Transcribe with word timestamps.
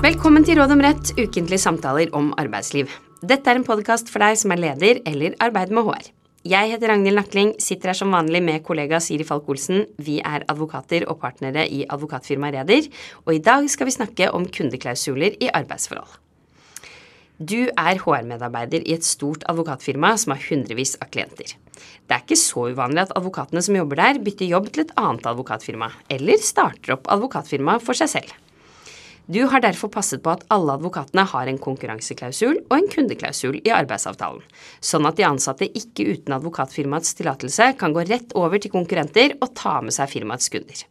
Velkommen 0.00 0.40
til 0.48 0.56
Råd 0.56 0.70
om 0.72 0.80
rett, 0.80 1.10
ukentlige 1.18 1.60
samtaler 1.60 2.08
om 2.16 2.30
arbeidsliv. 2.40 2.88
Dette 3.20 3.52
er 3.52 3.58
en 3.58 3.66
podkast 3.66 4.08
for 4.08 4.24
deg 4.24 4.38
som 4.40 4.54
er 4.54 4.62
leder 4.62 5.02
eller 5.04 5.34
arbeider 5.44 5.76
med 5.76 5.84
HR. 5.84 6.06
Jeg 6.48 6.70
heter 6.70 6.88
Ragnhild 6.88 7.18
Nakling, 7.18 7.50
sitter 7.60 7.92
her 7.92 7.98
som 7.98 8.16
vanlig 8.16 8.40
med 8.46 8.64
kollega 8.64 8.96
Siri 9.04 9.26
Falk-Olsen. 9.28 9.84
Vi 10.00 10.16
er 10.24 10.46
advokater 10.48 11.04
og 11.04 11.20
partnere 11.20 11.66
i 11.68 11.82
advokatfirmaet 11.84 12.56
Reder, 12.56 12.88
og 13.26 13.36
i 13.36 13.44
dag 13.44 13.68
skal 13.68 13.90
vi 13.90 13.96
snakke 13.98 14.32
om 14.32 14.48
kundeklausuler 14.48 15.36
i 15.36 15.52
arbeidsforhold. 15.52 16.16
Du 17.36 17.68
er 17.68 18.00
HR-medarbeider 18.00 18.88
i 18.88 18.96
et 18.96 19.04
stort 19.04 19.44
advokatfirma 19.52 20.16
som 20.16 20.32
har 20.32 20.44
hundrevis 20.48 20.96
av 20.96 21.12
klienter. 21.12 21.58
Det 22.08 22.16
er 22.16 22.24
ikke 22.24 22.40
så 22.40 22.70
uvanlig 22.72 23.04
at 23.04 23.18
advokatene 23.20 23.68
som 23.68 23.76
jobber 23.76 24.00
der, 24.00 24.24
bytter 24.24 24.48
jobb 24.48 24.72
til 24.72 24.88
et 24.88 24.96
annet 24.96 25.28
advokatfirma, 25.28 25.92
eller 26.08 26.40
starter 26.40 26.96
opp 26.96 27.12
advokatfirma 27.12 27.82
for 27.84 28.00
seg 28.00 28.16
selv. 28.16 28.38
Du 29.30 29.44
har 29.46 29.62
derfor 29.62 29.86
passet 29.94 30.24
på 30.24 30.32
at 30.32 30.40
alle 30.50 30.74
advokatene 30.74 31.22
har 31.30 31.46
en 31.46 31.58
konkurranseklausul 31.62 32.56
og 32.64 32.72
en 32.74 32.88
kundeklausul 32.90 33.60
i 33.60 33.70
arbeidsavtalen, 33.70 34.42
sånn 34.82 35.06
at 35.06 35.20
de 35.20 35.26
ansatte 35.28 35.68
ikke 35.70 36.08
uten 36.08 36.34
advokatfirmaets 36.34 37.14
tillatelse 37.20 37.68
kan 37.78 37.94
gå 37.94 38.08
rett 38.08 38.34
over 38.34 38.58
til 38.58 38.74
konkurrenter 38.74 39.36
og 39.38 39.52
ta 39.54 39.76
med 39.86 39.94
seg 39.94 40.10
firmaets 40.10 40.50
kunder. 40.50 40.82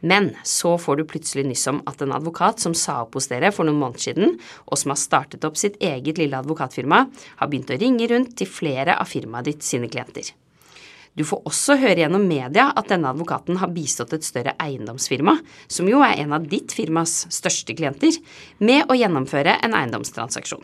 Men 0.00 0.30
så 0.48 0.78
får 0.80 0.96
du 0.96 1.06
plutselig 1.12 1.44
nyss 1.50 1.66
om 1.74 1.82
at 1.90 2.00
en 2.00 2.16
advokat 2.16 2.64
som 2.64 2.72
sa 2.72 3.02
opp 3.02 3.18
hos 3.18 3.28
dere 3.28 3.52
for 3.52 3.68
noen 3.68 3.82
måneder 3.82 4.06
siden, 4.06 4.36
og 4.64 4.80
som 4.80 4.94
har 4.94 5.04
startet 5.04 5.44
opp 5.44 5.60
sitt 5.60 5.76
eget 5.76 6.22
lille 6.22 6.40
advokatfirma, 6.40 7.04
har 7.36 7.52
begynt 7.52 7.74
å 7.74 7.82
ringe 7.84 8.08
rundt 8.08 8.38
til 8.40 8.48
flere 8.48 8.96
av 8.96 9.12
firmaet 9.12 9.52
ditt 9.52 9.66
sine 9.66 9.92
klienter. 9.92 10.32
Du 11.18 11.24
får 11.26 11.42
også 11.50 11.74
høre 11.80 11.98
gjennom 11.98 12.28
media 12.30 12.68
at 12.78 12.92
denne 12.92 13.10
advokaten 13.10 13.58
har 13.58 13.72
bistått 13.74 14.14
et 14.14 14.26
større 14.26 14.54
eiendomsfirma, 14.62 15.34
som 15.66 15.90
jo 15.90 15.98
er 16.06 16.22
en 16.22 16.36
av 16.36 16.46
ditt 16.46 16.70
firmas 16.76 17.24
største 17.34 17.74
klienter, 17.74 18.20
med 18.62 18.86
å 18.86 18.96
gjennomføre 18.98 19.58
en 19.66 19.74
eiendomstransaksjon. 19.74 20.62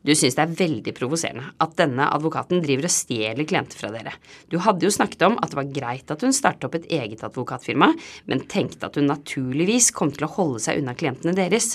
Du 0.00 0.14
syns 0.16 0.32
det 0.32 0.44
er 0.46 0.52
veldig 0.56 0.92
provoserende 0.96 1.50
at 1.60 1.74
denne 1.76 2.06
advokaten 2.08 2.62
driver 2.64 2.86
og 2.88 2.92
stjeler 2.94 3.44
klienter 3.44 3.76
fra 3.76 3.90
dere. 3.92 4.14
Du 4.48 4.56
hadde 4.64 4.86
jo 4.86 4.92
snakket 4.94 5.26
om 5.26 5.36
at 5.36 5.52
det 5.52 5.58
var 5.58 5.68
greit 5.76 6.14
at 6.14 6.24
hun 6.24 6.32
startet 6.32 6.64
opp 6.64 6.78
et 6.78 6.86
eget 6.96 7.20
advokatfirma, 7.26 7.90
men 8.24 8.46
tenkte 8.48 8.88
at 8.88 8.96
hun 8.96 9.10
naturligvis 9.10 9.90
kom 9.92 10.08
til 10.14 10.24
å 10.24 10.32
holde 10.38 10.62
seg 10.64 10.80
unna 10.80 10.96
klientene 10.96 11.36
deres. 11.36 11.74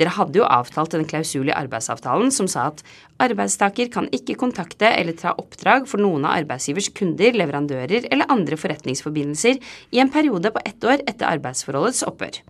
Dere 0.00 0.16
hadde 0.16 0.40
jo 0.40 0.48
avtalt 0.48 0.96
en 0.96 1.04
klausul 1.04 1.52
i 1.52 1.56
arbeidsavtalen 1.56 2.32
som 2.32 2.48
sa 2.48 2.70
at 2.72 2.80
arbeidstaker 3.20 3.92
kan 3.92 4.08
ikke 4.08 4.38
kontakte 4.40 4.88
eller 4.96 5.16
ta 5.20 5.36
oppdrag 5.36 5.84
for 5.90 6.00
noen 6.00 6.24
av 6.24 6.40
arbeidsgivers 6.40 6.88
kunder, 6.96 7.36
leverandører 7.36 8.08
eller 8.08 8.32
andre 8.32 8.56
forretningsforbindelser 8.56 9.60
i 9.92 10.00
en 10.00 10.12
periode 10.12 10.52
på 10.52 10.64
ett 10.64 10.80
år 10.80 11.04
etter 11.04 11.28
arbeidsforholdets 11.28 12.06
opphør. 12.08 12.40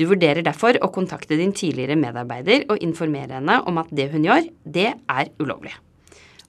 Du 0.00 0.06
vurderer 0.08 0.40
derfor 0.40 0.78
å 0.80 0.88
kontakte 0.94 1.36
din 1.36 1.52
tidligere 1.52 1.98
medarbeider 2.00 2.64
og 2.72 2.80
informere 2.80 3.36
henne 3.36 3.58
om 3.68 3.80
at 3.82 3.90
det 3.92 4.08
hun 4.14 4.24
gjør, 4.24 4.46
det 4.64 4.94
er 4.96 5.32
ulovlig. 5.42 5.74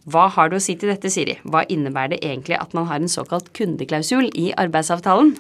Hva 0.08 0.30
har 0.34 0.50
du 0.50 0.56
å 0.58 0.64
si 0.64 0.78
til 0.80 0.90
dette, 0.90 1.12
Siri? 1.12 1.36
Hva 1.44 1.66
innebærer 1.68 2.16
det 2.16 2.22
egentlig 2.24 2.56
at 2.58 2.72
man 2.74 2.88
har 2.90 3.02
en 3.02 3.12
såkalt 3.12 3.52
kundeklausul 3.58 4.32
i 4.40 4.54
arbeidsavtalen? 4.58 5.36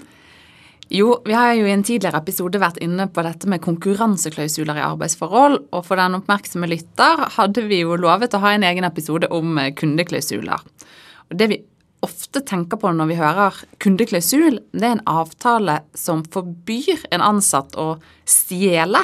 Jo, 0.92 1.22
vi 1.24 1.32
har 1.32 1.54
jo 1.56 1.70
i 1.70 1.72
en 1.72 1.86
tidligere 1.88 2.20
episode 2.20 2.60
vært 2.60 2.82
inne 2.84 3.06
på 3.08 3.24
dette 3.24 3.48
med 3.48 3.64
konkurranseklausuler 3.64 4.82
i 4.82 4.84
arbeidsforhold, 4.84 5.58
og 5.72 5.86
for 5.88 5.96
den 5.96 6.20
oppmerksomme 6.20 6.68
lytter 6.68 7.30
hadde 7.38 7.64
vi 7.72 7.80
jo 7.86 7.96
lovet 7.96 8.36
å 8.36 8.42
ha 8.44 8.52
en 8.58 8.68
egen 8.68 8.84
episode 8.84 9.32
om 9.32 9.56
kundeklausuler. 9.80 10.68
Og 11.32 11.40
det 11.40 11.48
vi 11.48 11.62
ofte 12.06 12.42
tenker 12.48 12.80
på 12.82 12.92
når 12.96 13.12
vi 13.12 13.20
hører 13.20 13.60
kundeklausul, 13.84 14.60
det 14.74 14.88
er 14.88 14.96
en 14.98 15.06
avtale 15.10 15.82
som 15.98 16.24
forbyr 16.34 17.06
en 17.14 17.24
ansatt 17.26 17.78
å 17.80 17.96
stjele 18.26 19.04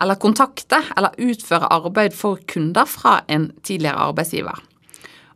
eller 0.00 0.20
kontakte 0.20 0.80
eller 0.96 1.16
utføre 1.20 1.68
arbeid 1.76 2.16
for 2.16 2.40
kunder 2.48 2.88
fra 2.88 3.20
en 3.28 3.50
tidligere 3.66 4.08
arbeidsgiver. 4.08 4.62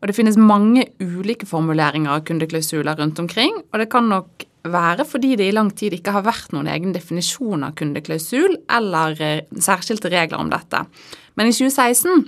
Og 0.00 0.08
Det 0.08 0.16
finnes 0.16 0.36
mange 0.36 0.84
ulike 1.00 1.46
formuleringer 1.48 2.12
av 2.12 2.24
kundeklausuler 2.28 2.98
rundt 3.00 3.20
omkring, 3.22 3.54
og 3.72 3.80
det 3.80 3.88
kan 3.92 4.08
nok 4.08 4.44
være 4.64 5.04
fordi 5.08 5.34
det 5.36 5.48
i 5.48 5.54
lang 5.56 5.70
tid 5.76 5.96
ikke 5.96 6.12
har 6.12 6.24
vært 6.24 6.52
noen 6.52 6.68
egen 6.72 6.92
definisjon 6.92 7.64
av 7.66 7.74
kundeklausul 7.76 8.56
eller 8.72 9.16
eh, 9.20 9.44
særskilte 9.60 10.12
regler 10.12 10.40
om 10.40 10.52
dette. 10.52 10.84
Men 11.36 11.50
i 11.50 11.56
2016 11.56 12.24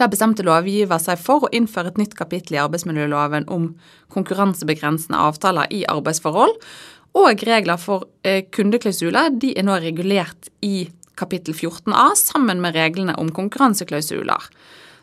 der 0.00 0.10
bestemte 0.10 0.44
lovgiver 0.46 0.98
seg 1.02 1.20
for 1.22 1.46
å 1.46 1.52
innføre 1.54 1.92
et 1.92 2.00
nytt 2.00 2.16
kapittel 2.18 2.56
i 2.56 2.62
arbeidsmiljøloven 2.64 3.46
om 3.52 3.70
konkurransebegrensende 4.14 5.20
avtaler 5.20 5.70
i 5.74 5.84
arbeidsforhold, 5.90 6.56
og 7.14 7.44
regler 7.46 7.78
for 7.78 8.08
eh, 8.26 8.42
kundeklausuler 8.50 9.36
de 9.38 9.52
er 9.54 9.66
nå 9.66 9.78
regulert 9.82 10.50
i 10.66 10.88
kapittel 11.14 11.54
14a 11.54 12.08
sammen 12.18 12.58
med 12.62 12.74
reglene 12.74 13.14
om 13.20 13.30
konkurranseklausuler. 13.34 14.48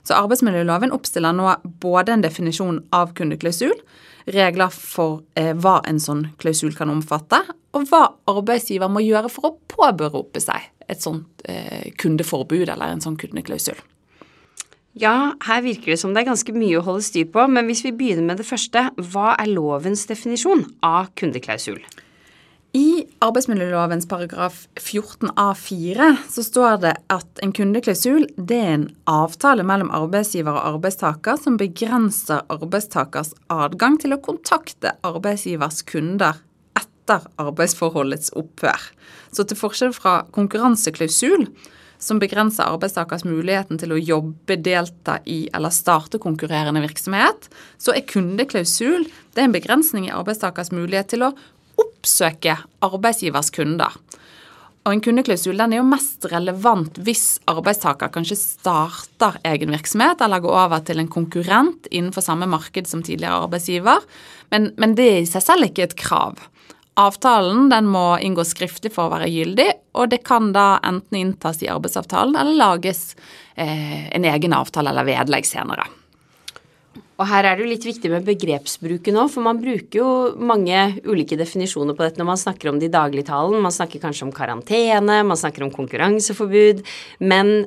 Så 0.04 0.18
arbeidsmiljøloven 0.18 0.92
oppstiller 0.96 1.36
nå 1.38 1.54
både 1.84 2.16
en 2.16 2.26
definisjon 2.26 2.82
av 2.96 3.14
kundeklausul, 3.16 3.78
regler 4.32 4.74
for 4.74 5.22
eh, 5.40 5.54
hva 5.56 5.80
en 5.88 6.02
sånn 6.02 6.28
klausul 6.42 6.76
kan 6.78 6.92
omfatte, 6.94 7.40
og 7.72 7.88
hva 7.88 8.04
arbeidsgiver 8.30 8.92
må 8.92 9.04
gjøre 9.06 9.32
for 9.32 9.48
å 9.52 9.56
påberope 9.72 10.42
seg 10.44 10.68
et 10.92 11.02
sånt 11.02 11.46
eh, 11.48 11.94
kundeforbud 12.02 12.68
eller 12.68 12.92
en 12.92 13.04
sånn 13.04 13.18
kundeklausul. 13.22 13.80
Ja, 15.00 15.34
her 15.48 15.62
virker 15.64 15.94
det 15.94 16.02
som 16.02 16.12
det 16.12 16.26
er 16.26 16.32
ganske 16.34 16.52
mye 16.52 16.80
å 16.82 16.84
holde 16.84 17.06
styr 17.06 17.30
på, 17.32 17.46
men 17.48 17.70
hvis 17.70 17.86
vi 17.86 17.94
begynner 17.96 18.28
med 18.28 18.42
det 18.42 18.48
første, 18.50 18.90
hva 19.14 19.38
er 19.40 19.54
lovens 19.54 20.04
definisjon 20.10 20.66
av 20.84 21.14
kundeklausul? 21.16 21.80
I 22.76 23.04
arbeidsmiljølovens 23.24 24.06
paragraf 24.08 24.62
14a4 24.80 26.06
så 26.32 26.44
står 26.44 26.78
det 26.84 26.94
at 27.12 27.42
en 27.44 27.52
kundeklausul 27.56 28.30
det 28.36 28.60
er 28.60 28.76
en 28.78 28.86
avtale 29.12 29.66
mellom 29.68 29.92
arbeidsgiver 29.96 30.56
og 30.56 30.78
arbeidstaker 30.78 31.40
som 31.40 31.60
begrenser 31.60 32.46
arbeidstakers 32.52 33.34
adgang 33.52 34.00
til 34.00 34.16
å 34.16 34.22
kontakte 34.24 34.96
arbeidsgivers 35.08 35.84
kunder 35.88 36.40
etter 36.80 37.28
arbeidsforholdets 37.44 38.32
opphør. 38.40 38.88
Så 39.36 39.44
til 39.48 39.60
forskjell 39.60 39.92
fra 39.96 40.22
konkurranseklausul 40.32 41.50
som 42.02 42.20
begrenser 42.22 42.66
arbeidstakers 42.66 43.24
muligheten 43.28 43.80
til 43.82 43.94
å 43.94 44.00
jobbe, 44.02 44.58
delta 44.58 45.20
i 45.30 45.44
eller 45.54 45.74
starte 45.74 46.20
konkurrerende 46.22 46.82
virksomhet, 46.84 47.48
så 47.78 47.94
er 47.96 48.08
kundeklausul 48.10 49.06
det 49.32 49.44
er 49.44 49.48
en 49.48 49.56
begrensning 49.56 50.10
i 50.10 50.16
arbeidstakers 50.16 50.74
mulighet 50.74 51.14
til 51.14 51.28
å 51.28 51.36
oppsøke 51.82 52.58
arbeidsgivers 52.84 53.54
kunder. 53.54 53.94
Og 54.82 54.96
En 54.96 55.02
kundeklausul 55.06 55.60
den 55.60 55.76
er 55.76 55.78
jo 55.78 55.86
mest 55.86 56.26
relevant 56.32 56.96
hvis 57.06 57.38
arbeidstaker 57.52 58.10
kanskje 58.14 58.40
starter 58.40 59.38
egen 59.46 59.70
virksomhet 59.76 60.24
eller 60.26 60.42
går 60.42 60.58
over 60.64 60.82
til 60.86 61.04
en 61.04 61.12
konkurrent 61.12 61.86
innenfor 61.94 62.26
samme 62.26 62.48
marked 62.50 62.90
som 62.90 63.04
tidligere 63.06 63.44
arbeidsgiver, 63.46 64.02
men, 64.50 64.72
men 64.82 64.98
det 64.98 65.06
er 65.06 65.20
i 65.22 65.30
seg 65.30 65.46
selv 65.46 65.70
ikke 65.70 65.86
et 65.86 66.00
krav. 66.02 66.42
Avtalen 67.00 67.70
den 67.72 67.88
må 67.88 68.18
inngå 68.20 68.44
skriftlig 68.44 68.92
for 68.92 69.08
å 69.08 69.14
være 69.14 69.30
gyldig, 69.32 69.70
og 69.96 70.12
det 70.12 70.24
kan 70.28 70.52
da 70.56 70.76
enten 70.84 71.22
inntas 71.22 71.62
i 71.64 71.70
arbeidsavtalen 71.72 72.36
eller 72.36 72.58
lages 72.60 73.14
eh, 73.56 74.12
en 74.12 74.28
egen 74.28 74.56
avtale 74.58 74.92
eller 74.92 75.08
vedlegg 75.08 75.48
senere. 75.48 75.88
Og 77.22 77.28
her 77.30 77.46
er 77.46 77.56
det 77.56 77.64
jo 77.64 77.70
litt 77.70 77.86
viktig 77.86 78.10
med 78.10 78.26
begrepsbruken 78.26 79.20
òg, 79.22 79.30
for 79.30 79.46
man 79.46 79.62
bruker 79.62 80.00
jo 80.02 80.12
mange 80.42 80.78
ulike 81.06 81.38
definisjoner 81.38 81.96
på 81.96 82.04
dette 82.04 82.20
når 82.20 82.32
man 82.32 82.42
snakker 82.42 82.72
om 82.72 82.80
det 82.82 82.90
i 82.90 82.94
dagligtalen. 82.96 83.62
Man 83.62 83.76
snakker 83.76 84.02
kanskje 84.02 84.26
om 84.26 84.34
karantene, 84.34 85.22
man 85.22 85.40
snakker 85.40 85.68
om 85.68 85.74
konkurranseforbud. 85.76 86.82
Men 87.22 87.60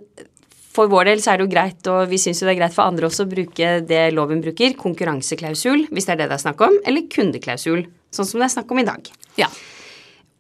for 0.75 0.91
vår 0.91 1.13
del 1.13 1.23
så 1.23 1.33
er 1.33 1.39
det 1.39 1.47
jo 1.47 1.53
greit, 1.55 1.87
og 1.87 2.11
vi 2.11 2.19
syns 2.19 2.43
jo 2.43 2.49
det 2.49 2.57
er 2.57 2.63
greit 2.65 2.75
for 2.75 2.89
andre 2.89 3.07
også, 3.07 3.29
å 3.29 3.31
bruke 3.31 3.77
det 3.87 4.09
loven 4.17 4.43
bruker, 4.43 4.75
konkurranseklausul, 4.81 5.87
hvis 5.95 6.09
det 6.09 6.17
er 6.17 6.25
det 6.25 6.33
det 6.33 6.39
er 6.41 6.47
snakk 6.49 6.67
om, 6.67 6.81
eller 6.83 7.07
kundeklausul, 7.15 7.87
sånn 8.17 8.29
som 8.29 8.43
det 8.43 8.49
er 8.49 8.57
snakk 8.57 8.73
om 8.73 8.81
i 8.83 8.87
dag. 8.89 9.11
Ja. 9.41 9.51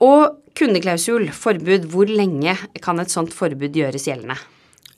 Og 0.04 0.40
kundeklausul, 0.58 1.28
forbud, 1.34 1.88
hvor 1.92 2.10
lenge 2.10 2.56
kan 2.82 3.02
et 3.02 3.12
sånt 3.12 3.34
forbud 3.34 3.76
gjøres 3.76 4.06
gjeldende? 4.08 4.36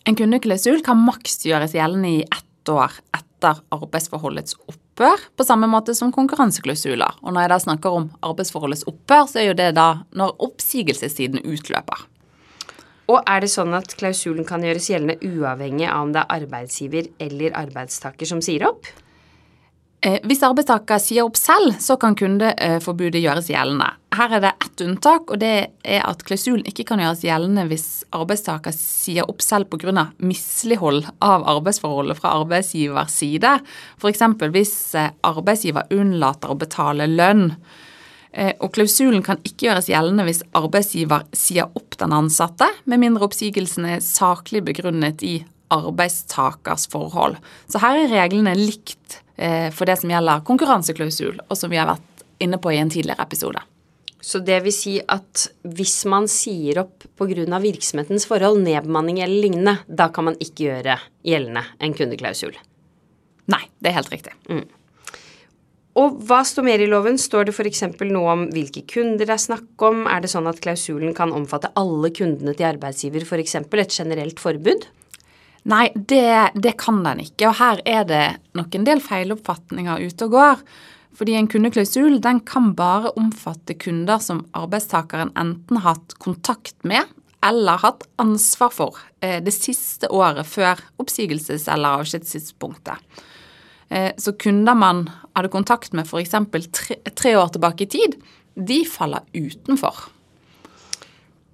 En 0.06 0.17
kundeklausul 0.19 0.82
kan 0.87 1.00
maks 1.02 1.40
gjøres 1.46 1.75
gjeldende 1.75 2.12
i 2.20 2.25
ett 2.25 2.70
år 2.70 2.93
etter 3.17 3.62
arbeidsforholdets 3.75 4.56
opphør, 4.67 5.23
på 5.37 5.46
samme 5.46 5.69
måte 5.70 5.94
som 5.94 6.12
konkurranseklausuler. 6.14 7.19
Og 7.23 7.34
når 7.34 7.46
jeg 7.46 7.52
da 7.52 7.58
snakker 7.62 7.96
om 7.99 8.11
arbeidsforholdets 8.26 8.87
opphør, 8.90 9.26
så 9.31 9.43
er 9.43 9.49
jo 9.50 9.56
det 9.58 9.73
da 9.78 9.88
når 10.17 10.37
oppsigelsestiden 10.46 11.43
utløper. 11.44 12.06
Og 13.06 13.20
er 13.23 13.43
det 13.44 13.52
sånn 13.52 13.75
at 13.78 13.93
klausulen 13.99 14.46
kan 14.46 14.64
gjøres 14.67 14.88
gjeldende 14.90 15.19
uavhengig 15.23 15.87
av 15.87 16.06
om 16.08 16.14
det 16.14 16.25
er 16.25 16.40
arbeidsgiver 16.40 17.11
eller 17.23 17.55
arbeidstaker 17.55 18.26
som 18.26 18.43
sier 18.43 18.67
opp? 18.67 18.88
Eh, 20.06 20.20
hvis 20.29 20.44
arbeidstaker 20.47 21.00
sier 21.03 21.26
opp 21.26 21.38
selv, 21.41 21.75
så 21.82 21.97
kan 22.00 22.14
kundeforbudet 22.19 23.25
gjøres 23.25 23.50
gjeldende. 23.50 23.88
Her 24.17 24.37
er 24.37 24.44
det 24.44 24.53
ett 24.64 24.85
unntak, 24.85 25.32
og 25.35 25.41
det 25.43 25.55
er 25.82 26.05
at 26.06 26.23
klausulen 26.29 26.64
ikke 26.70 26.87
kan 26.88 27.03
gjøres 27.03 27.25
gjeldende 27.26 27.67
hvis 27.69 27.88
arbeidstaker 28.17 28.75
sier 28.76 29.26
opp 29.26 29.43
selv 29.44 29.69
pga. 29.73 30.06
mislighold 30.19 31.11
av 31.20 31.44
arbeidsforholdet 31.56 32.20
fra 32.20 32.37
arbeidsgivers 32.38 33.19
side. 33.19 33.58
F.eks. 33.99 34.25
hvis 34.55 34.76
eh, 34.94 35.11
arbeidsgiver 35.26 35.91
unnlater 35.91 36.55
å 36.55 36.61
betale 36.62 37.11
lønn 37.11 37.52
Eh, 38.37 38.52
og 38.61 38.75
klausulen 38.76 39.23
kan 39.25 39.41
ikke 39.49 39.70
gjøres 39.70 39.88
gjeldende 39.88 40.26
hvis 40.29 40.43
arbeidsgiver 40.59 41.25
sier 41.37 41.70
opp 41.79 41.97
den 42.00 42.12
ansatte, 42.12 42.69
med 42.85 43.00
mindre 43.00 43.25
oppsigelsen 43.31 43.88
er 43.88 44.02
saklig 44.05 44.61
begrunnet 44.67 45.25
i 45.25 45.38
arbeidstakers 45.73 46.85
forhold. 46.93 47.38
Så 47.73 47.81
her 47.82 48.02
er 48.02 48.12
reglene 48.12 48.52
likt 48.59 49.23
for 49.37 49.88
det 49.88 49.99
som 50.00 50.11
gjelder 50.12 50.44
konkurranseklausul, 50.49 51.43
og 51.44 51.59
som 51.61 51.73
vi 51.73 51.77
har 51.77 51.91
vært 51.91 52.25
inne 52.41 52.59
på 52.61 52.73
i 52.73 52.79
en 52.81 52.93
tidligere 52.93 53.25
episode. 53.25 53.61
Så 54.27 54.41
det 54.43 54.56
vil 54.65 54.75
si 54.75 54.97
at 54.99 55.44
hvis 55.77 56.00
man 56.11 56.25
sier 56.31 56.81
opp 56.83 57.05
pga. 57.19 57.61
virksomhetens 57.62 58.27
forhold, 58.27 58.59
nedbemanning 58.65 59.21
eller 59.21 59.43
lignende, 59.44 59.77
da 59.87 60.09
kan 60.09 60.25
man 60.31 60.38
ikke 60.41 60.65
gjøre 60.67 60.97
gjeldende 61.23 61.62
en 61.79 61.94
kundeklausul? 61.94 62.56
Nei, 63.47 63.62
det 63.79 63.93
er 63.93 63.99
helt 64.00 64.11
riktig. 64.11 64.35
Mm. 64.50 64.65
Og 65.97 66.19
hva 66.29 66.43
står 66.44 66.67
mer 66.67 66.83
i 66.83 66.88
loven? 66.91 67.17
Står 67.17 67.47
det 67.47 67.55
f.eks. 67.55 67.85
noe 68.03 68.33
om 68.33 68.43
hvilke 68.53 68.83
kunder 68.91 69.25
det 69.25 69.33
er 69.33 69.41
snakk 69.41 69.87
om? 69.87 70.05
Er 70.11 70.21
det 70.25 70.33
sånn 70.33 70.49
at 70.50 70.59
klausulen 70.65 71.15
kan 71.17 71.33
omfatte 71.33 71.71
alle 71.79 72.11
kundene 72.11 72.53
til 72.56 72.69
arbeidsgiver, 72.69 73.25
f.eks. 73.25 73.56
et 73.62 73.97
generelt 74.00 74.43
forbud? 74.43 74.88
Nei, 75.67 75.89
det, 75.95 76.53
det, 76.55 76.77
kan 76.79 77.01
den 77.03 77.25
ikke. 77.25 77.49
Og 77.51 77.57
her 77.59 77.81
er 77.89 78.05
det 78.07 78.25
nok 78.55 78.77
en 78.77 78.87
del 78.87 79.03
feiloppfatninger 79.03 80.05
ute 80.07 80.29
og 80.29 80.37
går. 80.37 80.63
Fordi 81.17 81.35
en 81.39 81.49
kundeklausul 81.51 82.21
den 82.23 82.43
kan 82.47 82.75
bare 82.77 83.11
omfatte 83.19 83.75
kunder 83.81 84.21
som 84.23 84.45
arbeidstakeren 84.55 85.33
enten 85.35 85.81
har 85.81 85.97
hatt 85.97 86.15
kontakt 86.23 86.77
med 86.87 87.09
eller 87.47 87.81
hatt 87.83 88.05
ansvar 88.21 88.73
for 88.75 88.99
eh, 89.25 89.39
det 89.45 89.55
siste 89.55 90.11
året 90.13 90.47
før 90.49 90.81
oppsigelses- 91.03 91.69
eller 91.73 92.03
avskjedstidspunktet. 92.03 93.23
Eh, 93.89 94.11
så 94.19 94.35
kunder 94.39 94.75
man 94.75 95.07
hadde 95.37 95.53
kontakt 95.53 95.95
med 95.97 96.07
f.eks. 96.09 96.37
Tre, 96.75 96.99
tre 97.15 97.35
år 97.39 97.55
tilbake 97.55 97.87
i 97.87 97.91
tid, 97.97 98.19
de 98.57 98.83
faller 98.89 99.25
utenfor. 99.35 100.09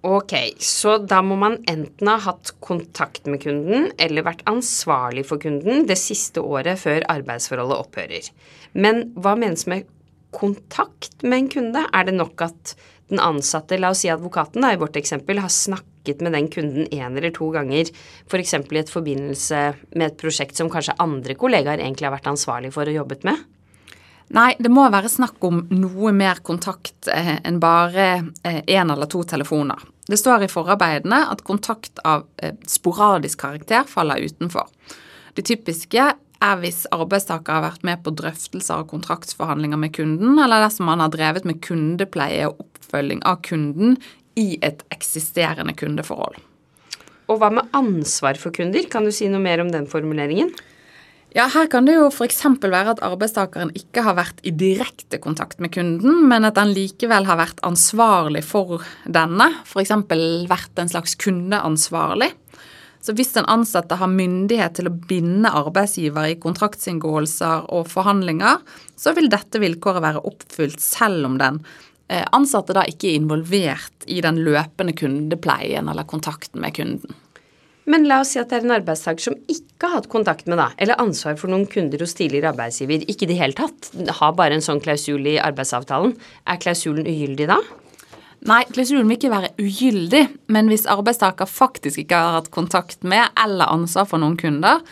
Ok, 0.03 0.33
så 0.59 0.97
da 0.99 1.21
må 1.23 1.37
man 1.39 1.61
enten 1.71 2.09
ha 2.11 2.17
hatt 2.25 2.51
kontakt 2.65 3.29
med 3.31 3.45
kunden 3.45 3.93
eller 4.03 4.25
vært 4.27 4.43
ansvarlig 4.51 5.23
for 5.29 5.39
kunden 5.43 5.85
det 5.87 5.95
siste 6.01 6.43
året 6.43 6.81
før 6.83 7.07
arbeidsforholdet 7.13 7.79
opphører. 7.85 8.31
Men 8.75 9.05
hva 9.15 9.37
menes 9.39 9.63
med 9.71 9.87
kontakt 10.35 11.23
med 11.23 11.45
en 11.45 11.53
kunde? 11.53 11.85
Er 11.95 12.09
det 12.09 12.17
nok 12.17 12.43
at 12.49 12.75
den 13.13 13.23
ansatte, 13.23 13.79
la 13.79 13.93
oss 13.95 14.03
si 14.03 14.11
advokaten 14.11 14.65
da, 14.65 14.73
i 14.75 14.81
vårt 14.81 14.99
eksempel, 14.99 15.39
har 15.39 15.53
snakket 15.53 16.25
med 16.25 16.35
den 16.35 16.51
kunden 16.51 16.91
én 16.91 17.15
eller 17.15 17.31
to 17.37 17.53
ganger, 17.55 17.87
f.eks. 18.27 18.57
For 18.59 18.75
i 18.75 18.83
et 18.83 18.91
forbindelse 18.91 19.65
med 19.95 20.09
et 20.09 20.19
prosjekt 20.19 20.59
som 20.59 20.73
kanskje 20.73 20.99
andre 21.05 21.39
kollegaer 21.39 21.79
egentlig 21.79 22.11
har 22.11 22.17
vært 22.17 22.31
ansvarlig 22.33 22.73
for 22.75 22.91
og 22.91 22.99
jobbet 23.05 23.23
med? 23.29 23.47
Nei, 24.33 24.55
det 24.59 24.71
må 24.73 24.89
være 24.91 25.13
snakk 25.13 25.45
om 25.45 25.67
noe 25.77 26.11
mer 26.17 26.41
kontakt 26.43 27.11
eh, 27.13 27.35
enn 27.45 27.59
bare 27.61 28.07
én 28.43 28.63
eh, 28.65 28.81
eller 28.81 29.11
to 29.13 29.23
telefoner. 29.29 29.92
Det 30.11 30.19
står 30.19 30.45
i 30.47 30.51
forarbeidene 30.51 31.23
at 31.31 31.45
kontakt 31.47 32.01
av 32.09 32.27
eh, 32.43 32.57
sporadisk 32.69 33.45
karakter 33.45 33.87
faller 33.89 34.25
utenfor. 34.25 34.67
Det 35.37 35.47
typiske 35.49 36.09
er 36.43 36.57
hvis 36.61 36.85
arbeidstaker 36.93 37.55
har 37.55 37.67
vært 37.69 37.85
med 37.87 38.03
på 38.03 38.15
drøftelser 38.19 38.83
og 38.83 38.91
kontraktsforhandlinger 38.91 39.79
med 39.79 39.95
kunden, 39.95 40.35
eller 40.43 40.65
dersom 40.65 40.91
man 40.91 41.03
har 41.05 41.13
drevet 41.15 41.47
med 41.49 41.63
kundepleie 41.65 42.49
og 42.51 42.65
oppfølging 42.65 43.23
av 43.29 43.39
kunden 43.47 43.97
i 44.39 44.57
et 44.65 44.83
eksisterende 44.95 45.75
kundeforhold. 45.79 46.41
Og 47.31 47.39
hva 47.39 47.53
med 47.55 47.71
ansvar 47.77 48.37
for 48.41 48.55
kunder? 48.55 48.85
Kan 48.91 49.07
du 49.07 49.13
si 49.15 49.29
noe 49.31 49.43
mer 49.43 49.63
om 49.63 49.71
den 49.73 49.87
formuleringen? 49.89 50.51
Ja, 51.33 51.47
Her 51.49 51.65
kan 51.73 51.87
det 51.89 51.95
jo 51.97 52.11
f.eks. 52.11 52.43
være 52.61 52.93
at 52.93 53.01
arbeidstakeren 53.01 53.71
ikke 53.79 54.03
har 54.05 54.19
vært 54.19 54.43
i 54.45 54.53
direkte 54.53 55.17
kontakt 55.17 55.63
med 55.65 55.73
kunden, 55.73 56.27
men 56.29 56.45
at 56.45 56.59
den 56.59 56.75
likevel 56.77 57.25
har 57.25 57.41
vært 57.41 57.63
ansvarlig 57.65 58.43
for 58.45 58.85
denne, 59.09 59.49
f.eks. 59.65 59.95
vært 60.51 60.83
en 60.83 60.93
slags 60.93 61.17
kundeansvarlig. 61.17 62.29
Så 63.03 63.17
hvis 63.17 63.33
den 63.35 63.49
ansatte 63.51 63.97
har 63.99 64.13
myndighet 64.13 64.77
til 64.77 64.91
å 64.91 64.95
binde 64.95 65.51
arbeidsgiver 65.51 66.35
i 66.35 66.37
kontraktsinngåelser 66.43 67.65
og 67.73 67.89
forhandlinger, 67.91 68.61
så 68.95 69.17
vil 69.17 69.33
dette 69.33 69.59
vilkåret 69.63 70.05
være 70.05 70.23
oppfylt 70.29 70.85
selv 70.85 71.33
om 71.33 71.41
den 71.41 71.65
eh, 72.13 72.29
ansatte 72.37 72.77
da 72.77 72.85
ikke 72.87 73.09
er 73.09 73.19
involvert 73.19 74.07
i 74.07 74.21
den 74.23 74.45
løpende 74.45 74.95
kundepleien 75.01 75.89
eller 75.89 76.07
kontakten 76.07 76.61
med 76.63 76.77
kunden. 76.77 77.22
Men 77.91 78.07
la 78.07 78.21
oss 78.23 78.33
si 78.35 78.39
at 78.39 78.53
det 78.53 78.61
er 78.61 78.67
en 78.67 78.77
arbeidstaker 78.77 79.25
som 79.25 79.37
ikke 79.51 79.89
har 79.89 79.97
hatt 79.99 80.11
kontakt 80.13 80.47
med, 80.47 80.61
da, 80.61 80.69
eller 80.79 81.01
ansvar 81.03 81.39
for 81.41 81.51
noen 81.51 81.67
kunder 81.71 82.03
hos 82.03 82.15
tidligere 82.19 82.53
arbeidsgiver, 82.53 83.03
ikke 83.11 83.27
i 83.27 83.31
det 83.33 83.39
hele 83.41 83.59
tatt, 83.59 83.91
har 84.21 84.37
bare 84.39 84.59
en 84.59 84.65
sånn 84.65 84.83
klausul 84.83 85.27
i 85.27 85.41
arbeidsavtalen. 85.43 86.15
Er 86.47 86.61
klausulen 86.63 87.09
ugyldig 87.11 87.49
da? 87.51 87.59
Nei, 88.47 88.63
klausulen 88.75 89.07
vil 89.07 89.19
ikke 89.19 89.31
være 89.31 89.53
ugyldig, 89.63 90.23
men 90.55 90.71
hvis 90.71 90.87
arbeidstaker 90.91 91.51
faktisk 91.51 92.03
ikke 92.03 92.23
har 92.23 92.39
hatt 92.41 92.53
kontakt 92.55 93.03
med 93.07 93.35
eller 93.39 93.71
ansvar 93.71 94.09
for 94.11 94.23
noen 94.23 94.39
kunder, 94.39 94.83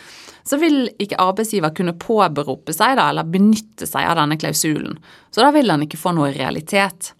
så 0.47 0.57
vil 0.59 0.85
ikke 0.99 1.19
arbeidsgiver 1.21 1.73
kunne 1.75 1.95
påberope 1.99 2.73
seg 2.75 2.97
da, 2.99 3.09
eller 3.11 3.27
benytte 3.27 3.87
seg 3.87 4.07
av 4.07 4.17
denne 4.19 4.39
klausulen. 4.41 4.97
Så 5.31 5.43
da 5.43 5.51
vil 5.55 5.71
han 5.71 5.83
ikke 5.85 5.99
få 5.99 6.15
noe 6.17 6.31
realitet. 6.35 7.13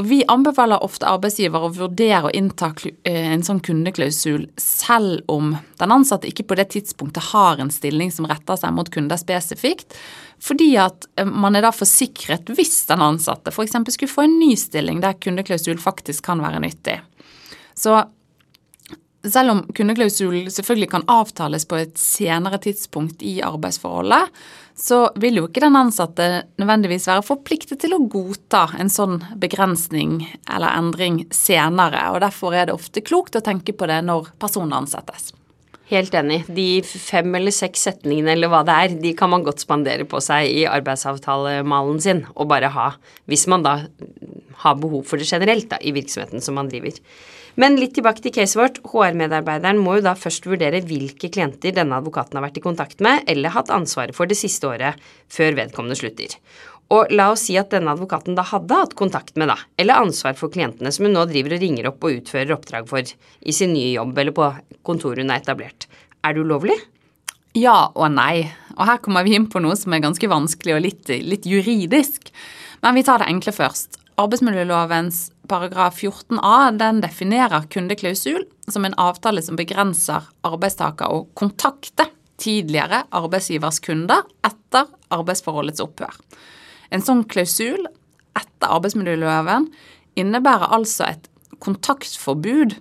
Og 0.00 0.06
Vi 0.08 0.22
anbefaler 0.30 0.80
ofte 0.82 1.06
arbeidsgiver 1.08 1.66
å 1.66 1.72
vurdere 1.76 2.30
å 2.30 2.32
innta 2.32 2.70
eh, 3.04 3.28
en 3.34 3.44
sånn 3.44 3.60
kundeklausul 3.64 4.46
selv 4.60 5.20
om 5.30 5.52
den 5.78 5.92
ansatte 5.92 6.30
ikke 6.30 6.46
på 6.48 6.56
det 6.56 6.70
tidspunktet 6.72 7.32
har 7.32 7.60
en 7.60 7.70
stilling 7.70 8.12
som 8.14 8.26
retter 8.30 8.56
seg 8.56 8.72
mot 8.72 8.88
kunder 8.92 9.20
spesifikt, 9.20 9.92
fordi 10.42 10.70
at 10.80 11.06
eh, 11.20 11.28
man 11.28 11.58
er 11.58 11.66
da 11.66 11.74
forsikret 11.76 12.54
hvis 12.56 12.86
den 12.88 13.04
ansatte 13.04 13.52
f.eks. 13.52 13.76
skulle 13.92 14.14
få 14.14 14.24
en 14.24 14.38
ny 14.40 14.54
stilling 14.56 15.04
der 15.04 15.18
kundeklausul 15.20 15.76
faktisk 15.82 16.24
kan 16.30 16.40
være 16.42 16.64
nyttig. 16.64 16.96
Så 17.76 18.00
selv 19.30 19.52
om 19.52 19.60
kundeklausul 19.76 20.48
selvfølgelig 20.50 20.90
kan 20.94 21.04
avtales 21.10 21.66
på 21.68 21.78
et 21.78 21.94
senere 22.00 22.58
tidspunkt 22.62 23.22
i 23.22 23.36
arbeidsforholdet, 23.44 24.30
så 24.78 25.04
vil 25.20 25.38
jo 25.38 25.44
ikke 25.46 25.62
den 25.62 25.76
ansatte 25.78 26.28
nødvendigvis 26.58 27.06
være 27.10 27.26
forpliktet 27.26 27.82
til 27.82 27.94
å 27.94 28.00
godta 28.10 28.64
en 28.80 28.90
sånn 28.90 29.20
begrensning 29.38 30.22
eller 30.48 30.72
endring 30.74 31.22
senere, 31.34 32.08
og 32.10 32.22
derfor 32.24 32.56
er 32.56 32.66
det 32.68 32.76
ofte 32.78 33.04
klokt 33.04 33.38
å 33.38 33.44
tenke 33.44 33.76
på 33.76 33.88
det 33.90 34.00
når 34.08 34.32
personen 34.42 34.74
ansettes. 34.80 35.30
Helt 35.92 36.14
enig. 36.16 36.38
De 36.48 36.80
fem 36.86 37.34
eller 37.36 37.52
seks 37.52 37.82
setningene 37.84 38.32
eller 38.32 38.48
hva 38.48 38.62
det 38.64 38.76
er, 38.84 38.94
de 39.02 39.12
kan 39.18 39.28
man 39.28 39.44
godt 39.44 39.60
spandere 39.60 40.06
på 40.08 40.22
seg 40.24 40.48
i 40.48 40.62
arbeidsavtalemalen 40.64 42.00
sin, 42.00 42.24
og 42.32 42.48
bare 42.48 42.72
ha, 42.72 42.94
hvis 43.28 43.44
man 43.52 43.66
da 43.66 43.76
har 44.62 44.80
behov 44.80 45.04
for 45.08 45.20
det 45.20 45.28
generelt 45.28 45.68
da, 45.68 45.80
i 45.82 45.92
virksomheten 45.92 46.40
som 46.40 46.56
man 46.56 46.70
driver. 46.72 46.96
Men 47.60 47.76
litt 47.76 47.92
tilbake 47.96 48.22
til 48.24 48.32
caset 48.32 48.56
vårt. 48.56 48.78
HR-medarbeideren 48.88 49.80
må 49.80 49.98
jo 49.98 50.06
da 50.06 50.14
først 50.16 50.46
vurdere 50.48 50.80
hvilke 50.88 51.28
klienter 51.32 51.74
denne 51.76 51.98
advokaten 52.00 52.38
har 52.38 52.46
vært 52.46 52.60
i 52.60 52.64
kontakt 52.64 53.02
med 53.04 53.26
eller 53.28 53.52
hatt 53.52 53.72
ansvaret 53.74 54.16
for 54.16 54.30
det 54.30 54.38
siste 54.40 54.70
året, 54.70 55.00
før 55.32 55.58
vedkommende 55.58 55.98
slutter. 56.00 56.38
Og 56.92 57.12
la 57.12 57.30
oss 57.32 57.46
si 57.48 57.56
at 57.60 57.72
denne 57.72 57.92
advokaten 57.94 58.36
da 58.36 58.44
hadde 58.44 58.76
hatt 58.76 58.96
kontakt 58.98 59.36
med, 59.40 59.48
da, 59.52 59.56
eller 59.80 60.00
ansvar 60.04 60.36
for 60.36 60.52
klientene 60.52 60.92
som 60.92 61.06
hun 61.08 61.16
nå 61.16 61.24
driver 61.30 61.56
og 61.56 61.62
ringer 61.62 61.88
opp 61.88 62.04
og 62.04 62.18
utfører 62.18 62.56
oppdrag 62.56 62.88
for 62.90 63.12
i 63.12 63.54
sin 63.56 63.72
nye 63.76 63.94
jobb 63.94 64.18
eller 64.18 64.36
på 64.36 64.48
kontoret 64.84 65.24
hun 65.24 65.32
er 65.32 65.40
etablert. 65.40 65.88
Er 66.24 66.36
det 66.36 66.44
ulovlig? 66.44 66.76
Ja 67.56 67.92
og 67.92 68.12
nei. 68.12 68.48
Og 68.78 68.86
her 68.88 69.00
kommer 69.04 69.24
vi 69.24 69.36
inn 69.36 69.48
på 69.52 69.60
noe 69.60 69.76
som 69.76 69.92
er 69.92 70.04
ganske 70.04 70.28
vanskelig 70.28 70.76
og 70.76 70.84
litt, 70.84 71.08
litt 71.08 71.48
juridisk. 71.48 72.32
Men 72.84 72.96
vi 72.96 73.04
tar 73.06 73.20
det 73.22 73.28
enkle 73.32 73.52
først. 73.56 74.01
Arbeidsmiljølovens 74.22 75.32
paragraf 75.50 75.96
14a 75.98 76.70
den 76.78 77.00
definerer 77.02 77.64
kundeklausul 77.72 78.44
som 78.70 78.84
en 78.86 78.94
avtale 79.00 79.42
som 79.42 79.56
begrenser 79.58 80.28
arbeidstaker 80.46 81.10
å 81.10 81.24
kontakte 81.38 82.06
tidligere 82.42 83.02
arbeidsgivers 83.14 83.80
kunder 83.82 84.22
etter 84.46 84.86
arbeidsforholdets 85.14 85.82
opphør. 85.82 86.14
En 86.94 87.02
sånn 87.02 87.24
klausul 87.26 87.88
etter 88.38 88.70
arbeidsmiljøloven 88.70 89.66
innebærer 90.20 90.70
altså 90.76 91.08
et 91.08 91.26
kontaktforbud 91.62 92.76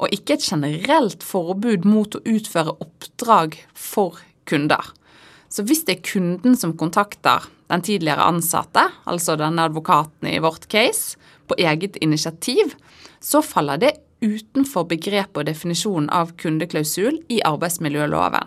og 0.00 0.16
ikke 0.16 0.38
et 0.38 0.48
generelt 0.48 1.22
forbud 1.26 1.86
mot 1.86 2.16
å 2.18 2.24
utføre 2.24 2.74
oppdrag 2.82 3.60
for 3.76 4.18
kunder. 4.48 4.90
Så 5.50 5.64
hvis 5.66 5.82
det 5.86 5.96
er 5.96 6.06
kunden 6.06 6.54
som 6.56 6.76
kontakter 6.78 7.48
den 7.70 7.82
tidligere 7.82 8.26
ansatte, 8.30 8.86
altså 9.10 9.34
denne 9.38 9.66
advokaten 9.66 10.30
i 10.30 10.38
vårt 10.42 10.68
case, 10.70 11.18
på 11.50 11.58
eget 11.58 11.96
initiativ, 11.98 12.76
så 13.20 13.42
faller 13.42 13.80
det 13.82 13.96
utenfor 14.22 14.86
begrepet 14.86 15.42
og 15.42 15.48
definisjonen 15.48 16.10
av 16.14 16.34
kundeklausul 16.38 17.18
i 17.32 17.40
arbeidsmiljøloven. 17.46 18.46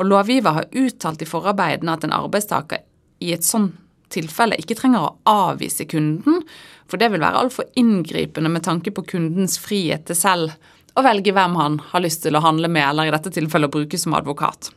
Og 0.00 0.08
Lovgiver 0.08 0.56
har 0.58 0.70
uttalt 0.72 1.22
i 1.22 1.28
forarbeidene 1.28 1.94
at 1.94 2.06
en 2.06 2.14
arbeidstaker 2.16 2.80
i 3.22 3.34
et 3.36 3.44
sånt 3.46 3.76
tilfelle 4.14 4.56
ikke 4.60 4.76
trenger 4.78 5.04
å 5.04 5.12
avvise 5.28 5.86
kunden, 5.90 6.42
for 6.86 7.00
det 7.00 7.10
vil 7.12 7.24
være 7.24 7.40
altfor 7.40 7.68
inngripende 7.80 8.52
med 8.52 8.64
tanke 8.66 8.92
på 8.94 9.04
kundens 9.14 9.58
frihet 9.58 10.06
til 10.08 10.18
selv 10.18 10.54
å 10.94 11.02
velge 11.02 11.34
hvem 11.34 11.56
han 11.58 11.80
har 11.90 12.04
lyst 12.04 12.22
til 12.22 12.38
å 12.38 12.44
handle 12.44 12.70
med, 12.70 12.86
eller 12.86 13.10
i 13.10 13.14
dette 13.14 13.32
tilfellet 13.34 13.72
å 13.72 13.76
bruke 13.78 13.98
som 13.98 14.14
advokat. 14.14 14.70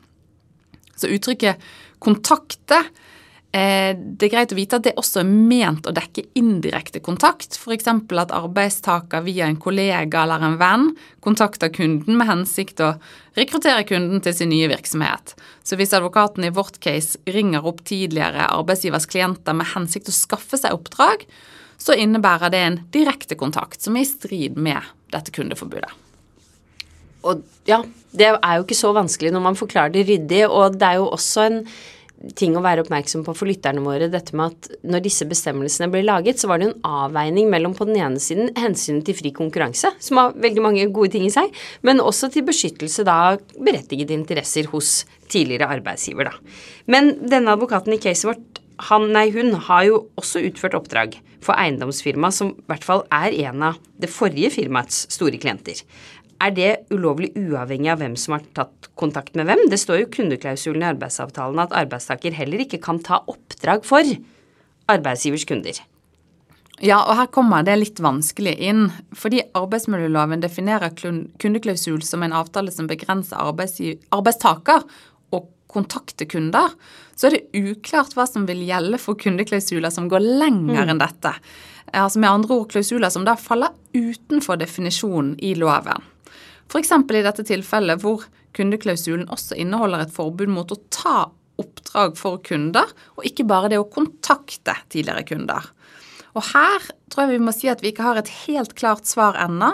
Så 0.98 1.08
uttrykket 1.14 1.62
'kontakte' 2.00 2.84
Eh, 3.58 3.94
det 3.96 4.28
er 4.28 4.32
greit 4.34 4.52
å 4.52 4.58
vite 4.58 4.78
at 4.78 4.86
det 4.86 4.98
også 5.00 5.22
er 5.22 5.30
ment 5.30 5.88
å 5.88 5.94
dekke 5.96 6.26
indirekte 6.38 7.00
kontakt, 7.04 7.56
f.eks. 7.56 7.88
at 7.88 8.34
arbeidstaker 8.36 9.24
via 9.24 9.48
en 9.48 9.60
kollega 9.62 10.26
eller 10.26 10.44
en 10.44 10.58
venn 10.60 10.90
kontakter 11.24 11.72
kunden 11.74 12.20
med 12.20 12.28
hensikt 12.28 12.84
å 12.84 12.92
rekruttere 13.40 13.86
kunden 13.88 14.22
til 14.22 14.36
sin 14.36 14.52
nye 14.52 14.68
virksomhet. 14.70 15.34
Så 15.64 15.80
hvis 15.80 15.96
advokaten 15.96 16.44
i 16.44 16.54
vårt 16.54 16.82
case 16.84 17.22
ringer 17.26 17.66
opp 17.66 17.86
tidligere 17.88 18.50
arbeidsgivers 18.52 19.08
klienter 19.10 19.56
med 19.58 19.72
hensikt 19.74 20.12
å 20.12 20.18
skaffe 20.18 20.60
seg 20.60 20.76
oppdrag, 20.76 21.24
så 21.80 21.96
innebærer 21.96 22.52
det 22.52 22.66
en 22.66 22.82
direkte 22.92 23.40
kontakt 23.40 23.82
som 23.86 23.96
er 23.96 24.04
i 24.04 24.12
strid 24.12 24.60
med 24.60 24.84
dette 25.14 25.32
kundeforbudet. 25.32 26.07
Og 27.28 27.44
ja, 27.68 27.82
det 28.18 28.32
er 28.34 28.58
jo 28.58 28.66
ikke 28.66 28.80
så 28.80 28.94
vanskelig 28.96 29.34
når 29.36 29.46
man 29.50 29.60
forklarer 29.60 29.94
det 29.94 30.08
ryddig, 30.08 30.44
og 30.48 30.80
det 30.80 30.90
er 30.90 31.00
jo 31.02 31.12
også 31.12 31.48
en 31.50 31.62
ting 32.38 32.56
å 32.58 32.64
være 32.66 32.82
oppmerksom 32.82 33.24
på 33.26 33.34
for 33.38 33.50
lytterne 33.50 33.84
våre, 33.86 34.10
dette 34.10 34.36
med 34.38 34.56
at 34.56 34.78
når 34.90 35.04
disse 35.06 35.28
bestemmelsene 35.30 35.90
ble 35.94 36.02
laget, 36.06 36.40
så 36.42 36.50
var 36.50 36.60
det 36.60 36.70
jo 36.70 36.74
en 36.74 36.88
avveining 37.06 37.50
mellom 37.52 37.76
på 37.78 37.86
den 37.90 38.00
ene 38.02 38.22
siden 38.22 38.50
hensynet 38.58 39.06
til 39.08 39.18
fri 39.20 39.32
konkurranse, 39.36 39.92
som 40.02 40.22
har 40.22 40.38
veldig 40.48 40.64
mange 40.66 40.88
gode 40.94 41.14
ting 41.14 41.28
i 41.28 41.34
seg, 41.34 41.54
men 41.86 42.02
også 42.02 42.32
til 42.34 42.48
beskyttelse 42.48 43.06
av 43.12 43.38
berettigede 43.54 44.16
interesser 44.18 44.70
hos 44.74 45.04
tidligere 45.30 45.70
arbeidsgiver, 45.78 46.32
da. 46.32 46.58
Men 46.90 47.14
denne 47.22 47.54
advokaten 47.54 47.94
i 47.94 48.02
caset 48.02 48.32
vårt, 48.32 48.64
han, 48.90 49.08
nei, 49.14 49.30
hun, 49.34 49.56
har 49.70 49.88
jo 49.88 50.04
også 50.22 50.44
utført 50.46 50.76
oppdrag 50.78 51.16
for 51.42 51.58
eiendomsfirma 51.58 52.30
som 52.34 52.52
i 52.54 52.68
hvert 52.70 52.86
fall 52.86 53.04
er 53.14 53.34
en 53.48 53.64
av 53.72 53.80
det 53.98 54.10
forrige 54.14 54.52
firmaets 54.54 55.08
store 55.14 55.40
klienter. 55.42 55.82
Er 56.44 56.54
det 56.54 56.72
ulovlig 56.94 57.32
uavhengig 57.40 57.90
av 57.90 58.02
hvem 58.02 58.16
som 58.20 58.36
har 58.36 58.46
tatt 58.58 58.90
kontakt 59.00 59.38
med 59.38 59.48
hvem? 59.50 59.64
Det 59.72 59.80
står 59.82 60.04
jo 60.04 60.10
kundeklausulen 60.14 60.84
i 60.84 60.90
arbeidsavtalen 60.92 61.62
at 61.64 61.76
arbeidstaker 61.76 62.36
heller 62.38 62.62
ikke 62.62 62.82
kan 62.84 63.02
ta 63.02 63.24
oppdrag 63.26 63.86
for 63.88 64.06
arbeidsgivers 64.92 65.48
kunder. 65.50 65.80
Ja, 66.78 67.00
og 67.02 67.16
her 67.18 67.30
kommer 67.34 67.66
det 67.66 67.80
litt 67.80 68.00
vanskelig 68.04 68.54
inn. 68.62 68.86
Fordi 69.18 69.42
arbeidsmiljøloven 69.58 70.44
definerer 70.44 70.94
kundeklausul 70.94 72.04
som 72.06 72.26
en 72.26 72.36
avtale 72.38 72.74
som 72.74 72.90
begrenser 72.90 73.42
arbeidstaker 73.42 74.86
å 75.34 75.40
kontakte 75.74 76.28
kunder, 76.30 76.76
så 77.18 77.28
er 77.32 77.38
det 77.38 77.64
uklart 77.72 78.14
hva 78.14 78.28
som 78.30 78.46
vil 78.46 78.62
gjelde 78.68 79.02
for 79.02 79.18
kundeklausuler 79.18 79.94
som 79.94 80.06
går 80.12 80.22
lenger 80.22 80.84
mm. 80.84 80.92
enn 80.94 81.02
dette. 81.02 81.34
Altså 81.98 82.22
med 82.22 82.30
andre 82.30 82.60
ord 82.60 82.70
klausuler 82.70 83.10
som 83.10 83.26
da 83.26 83.34
faller 83.40 83.74
utenfor 83.98 84.60
definisjonen 84.62 85.34
i 85.42 85.56
loven. 85.58 86.06
F.eks. 86.68 86.92
i 86.92 87.24
dette 87.26 87.46
tilfellet 87.48 88.04
hvor 88.04 88.26
kundeklausulen 88.58 89.28
også 89.34 89.58
inneholder 89.60 90.06
et 90.06 90.14
forbud 90.14 90.52
mot 90.52 90.72
å 90.74 90.80
ta 90.94 91.18
oppdrag 91.58 92.18
for 92.20 92.42
kunder, 92.46 92.90
og 93.18 93.26
ikke 93.26 93.48
bare 93.50 93.72
det 93.72 93.80
å 93.82 93.90
kontakte 93.90 94.76
tidligere 94.92 95.26
kunder. 95.26 95.72
Og 96.38 96.44
her 96.52 96.84
tror 97.10 97.26
jeg 97.26 97.38
vi 97.38 97.46
må 97.48 97.54
si 97.56 97.70
at 97.72 97.82
vi 97.82 97.90
ikke 97.90 98.06
har 98.06 98.20
et 98.20 98.30
helt 98.44 98.76
klart 98.78 99.10
svar 99.10 99.40
ennå, 99.42 99.72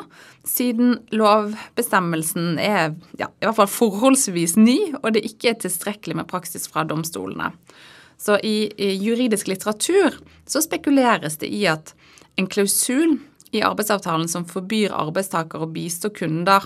siden 0.47 0.95
lovbestemmelsen 1.15 2.55
er 2.61 2.93
ja, 3.19 3.27
i 3.27 3.47
hvert 3.47 3.57
fall 3.57 3.71
forholdsvis 3.71 4.55
ny, 4.59 4.77
og 5.01 5.15
det 5.15 5.25
ikke 5.27 5.51
er 5.51 5.59
tilstrekkelig 5.63 6.21
med 6.21 6.29
praksis 6.31 6.69
fra 6.71 6.85
domstolene. 6.87 7.51
Så 8.19 8.37
i, 8.45 8.69
i 8.79 8.93
juridisk 9.03 9.49
litteratur 9.51 10.15
så 10.47 10.61
spekuleres 10.63 11.41
det 11.41 11.49
i 11.51 11.65
at 11.67 11.91
en 12.39 12.47
klausul 12.47 13.17
i 13.53 13.61
arbeidsavtalen 13.65 14.29
som 14.29 14.47
forbyr 14.49 14.93
arbeidstaker 14.97 15.61
å 15.61 15.69
bistå 15.71 16.11
kunder 16.15 16.65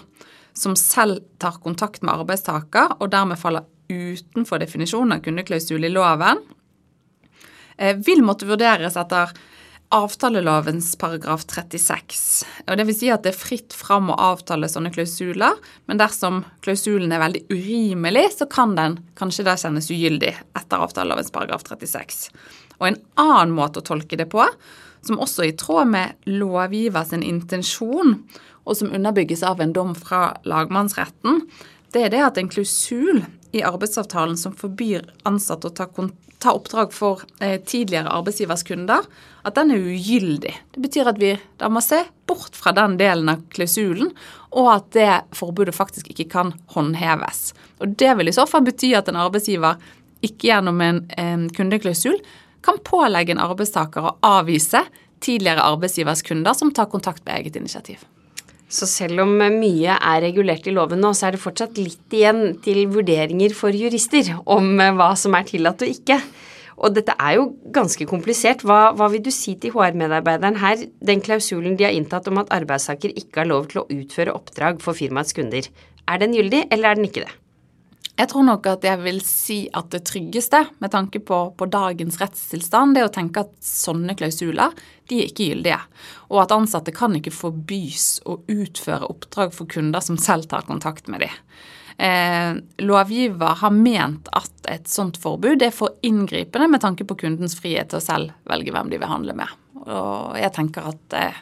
som 0.58 0.75
selv 0.79 1.22
tar 1.41 1.60
kontakt 1.62 2.01
med 2.01 2.15
arbeidstaker, 2.15 2.98
og 2.98 3.12
dermed 3.13 3.38
faller 3.38 3.67
utenfor 3.91 4.62
definisjonen 4.63 5.17
av 5.17 5.25
kundeklausul 5.25 5.86
i 5.86 5.91
loven, 5.91 6.41
eh, 7.77 7.94
vil 7.94 8.24
måtte 8.25 8.50
vurderes 8.50 8.98
etter 8.98 9.36
avtalelovens 9.94 10.96
paragraf 11.00 11.46
36. 11.48 12.44
Og 12.67 12.82
vil 12.89 12.96
si 12.96 13.12
at 13.13 13.24
det 13.24 13.32
er 13.32 13.39
fritt 13.39 13.75
fram 13.75 14.10
å 14.12 14.17
avtale 14.34 14.67
sånne 14.67 14.91
klausuler, 14.91 15.56
men 15.88 16.01
dersom 16.01 16.41
klausulen 16.65 17.13
er 17.15 17.24
veldig 17.24 17.46
urimelig, 17.53 18.25
så 18.39 18.50
kan 18.51 18.75
den 18.75 19.00
kanskje 19.15 19.46
da 19.48 19.56
kjennes 19.56 19.88
ugyldig 19.94 20.34
etter 20.36 20.84
avtalelovens 20.84 21.32
paragraf 21.32 21.63
36. 21.70 22.27
Og 22.82 22.89
en 22.89 23.00
annen 23.15 23.56
måte 23.56 23.79
å 23.79 23.88
tolke 23.88 24.20
det 24.20 24.27
på, 24.34 24.44
som 25.06 25.20
også 25.22 25.46
er 25.46 25.51
i 25.51 25.58
tråd 25.58 25.89
med 25.94 26.30
lovgiver 26.30 27.08
sin 27.08 27.25
intensjon, 27.25 28.18
og 28.68 28.77
som 28.77 28.92
underbygges 28.92 29.46
av 29.48 29.62
en 29.63 29.74
dom 29.75 29.94
fra 29.96 30.38
lagmannsretten, 30.48 31.44
det 31.96 32.08
er 32.08 32.13
det 32.13 32.24
at 32.25 32.39
en 32.39 32.50
klausul 32.51 33.24
i 33.56 33.63
arbeidsavtalen 33.63 34.38
som 34.38 34.56
forbyr 34.56 35.06
ansatte 35.27 35.70
å 35.70 35.75
ta, 35.75 35.88
ta 36.44 36.54
oppdrag 36.54 36.92
for 36.94 37.24
eh, 37.39 37.56
tidligere 37.63 38.12
arbeidsgivers 38.12 38.66
kunder, 38.68 39.06
at 39.48 39.56
den 39.56 39.72
er 39.72 39.86
ugyldig. 39.94 40.51
Det 40.75 40.84
betyr 40.84 41.12
at 41.13 41.22
vi 41.22 41.32
da 41.62 41.70
må 41.72 41.82
se 41.84 42.01
bort 42.27 42.58
fra 42.60 42.74
den 42.75 42.98
delen 43.00 43.32
av 43.32 43.46
klausulen, 43.56 44.12
og 44.51 44.72
at 44.74 44.92
det 44.98 45.13
forbudet 45.38 45.75
faktisk 45.75 46.12
ikke 46.12 46.27
kan 46.34 46.51
håndheves. 46.75 47.54
Og 47.80 47.96
Det 47.96 48.18
vil 48.20 48.32
i 48.32 48.36
så 48.36 48.48
fall 48.50 48.68
bety 48.68 48.92
at 48.98 49.08
en 49.08 49.22
arbeidsgiver 49.24 49.80
ikke 50.25 50.50
gjennom 50.50 50.82
en, 50.82 51.06
en 51.16 51.48
kundeklausul 51.54 52.20
kan 52.68 52.84
pålegge 52.84 53.34
en 53.36 53.44
arbeidstaker 53.44 54.06
å 54.06 54.16
avvise 54.28 54.84
tidligere 55.24 55.66
arbeidsgivers 55.66 56.22
kunder 56.28 56.56
som 56.58 56.74
tar 56.76 56.92
kontakt 56.92 57.24
med 57.26 57.40
eget 57.40 57.58
initiativ. 57.60 58.04
Så 58.68 58.84
selv 58.92 59.24
om 59.24 59.32
mye 59.40 59.96
er 59.96 60.22
regulert 60.26 60.68
i 60.68 60.74
loven 60.76 61.00
nå, 61.00 61.14
så 61.16 61.30
er 61.30 61.38
det 61.38 61.44
fortsatt 61.44 61.80
litt 61.80 62.14
igjen 62.14 62.58
til 62.64 62.84
vurderinger 62.92 63.56
for 63.56 63.72
jurister 63.72 64.34
om 64.44 64.76
hva 65.00 65.14
som 65.16 65.38
er 65.40 65.48
tillatt 65.48 65.86
og 65.86 65.94
ikke. 65.94 66.20
Og 66.78 66.94
dette 66.94 67.16
er 67.16 67.38
jo 67.40 67.48
ganske 67.74 68.06
komplisert. 68.10 68.62
Hva, 68.68 68.92
hva 68.94 69.08
vil 69.10 69.24
du 69.26 69.32
si 69.34 69.56
til 69.58 69.74
HR-medarbeideren 69.74 70.60
her, 70.62 70.84
den 71.02 71.24
klausulen 71.26 71.80
de 71.80 71.88
har 71.88 71.96
inntatt 71.96 72.28
om 72.30 72.44
at 72.44 72.52
arbeidstaker 72.54 73.16
ikke 73.18 73.42
har 73.42 73.50
lov 73.50 73.72
til 73.72 73.82
å 73.82 73.88
utføre 73.90 74.36
oppdrag 74.36 74.84
for 74.84 74.98
firmaets 75.00 75.34
kunder? 75.38 75.72
Er 76.08 76.22
den 76.22 76.36
gyldig, 76.38 76.68
eller 76.70 76.92
er 76.92 77.00
den 77.00 77.08
ikke 77.10 77.26
det? 77.26 77.34
Jeg 78.18 78.32
tror 78.32 78.48
nok 78.48 78.66
at 78.66 78.86
jeg 78.86 78.98
vil 79.04 79.20
si 79.22 79.58
at 79.78 79.92
det 79.94 80.02
tryggeste 80.10 80.64
med 80.82 80.90
tanke 80.90 81.20
på, 81.22 81.38
på, 81.54 81.68
dagens 81.70 82.18
rettstilstand, 82.18 82.96
det 82.96 83.04
er 83.04 83.10
å 83.12 83.14
tenke 83.14 83.44
at 83.46 83.52
sånne 83.62 84.16
klausuler 84.18 84.74
de 85.08 85.20
er 85.22 85.30
ikke 85.30 85.52
gyldige. 85.52 85.78
Og 86.34 86.42
at 86.42 86.54
ansatte 86.56 86.94
kan 86.96 87.14
ikke 87.18 87.36
forbys 87.36 88.08
å 88.26 88.40
utføre 88.50 89.10
oppdrag 89.12 89.54
for 89.54 89.70
kunder 89.70 90.02
som 90.02 90.18
selv 90.18 90.50
tar 90.50 90.66
kontakt 90.66 91.12
med 91.14 91.28
dem. 91.28 91.36
Eh, 91.98 92.58
lovgiver 92.86 93.62
har 93.62 93.74
ment 93.74 94.30
at 94.38 94.70
et 94.70 94.90
sånt 94.90 95.18
forbud 95.22 95.62
er 95.66 95.74
for 95.74 95.98
inngripende 96.06 96.72
med 96.74 96.82
tanke 96.82 97.06
på 97.06 97.18
kundens 97.22 97.58
frihet 97.58 97.90
til 97.94 98.02
å 98.02 98.06
selv 98.06 98.50
velge 98.50 98.74
hvem 98.74 98.90
de 98.90 99.02
vil 99.02 99.14
handle 99.14 99.38
med. 99.38 99.54
Og 99.86 100.38
jeg 100.42 100.54
tenker 100.58 100.90
at 100.90 101.18
eh, 101.22 101.40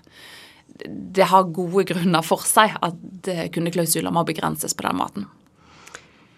det 0.83 1.31
har 1.31 1.47
gode 1.55 1.87
grunner 1.87 2.23
for 2.23 2.43
seg 2.43 2.75
at 2.83 3.31
eh, 3.31 3.47
kundeklausuler 3.47 4.11
må 4.11 4.27
begrenses 4.27 4.75
på 4.75 4.89
den 4.89 4.99
måten. 4.99 5.31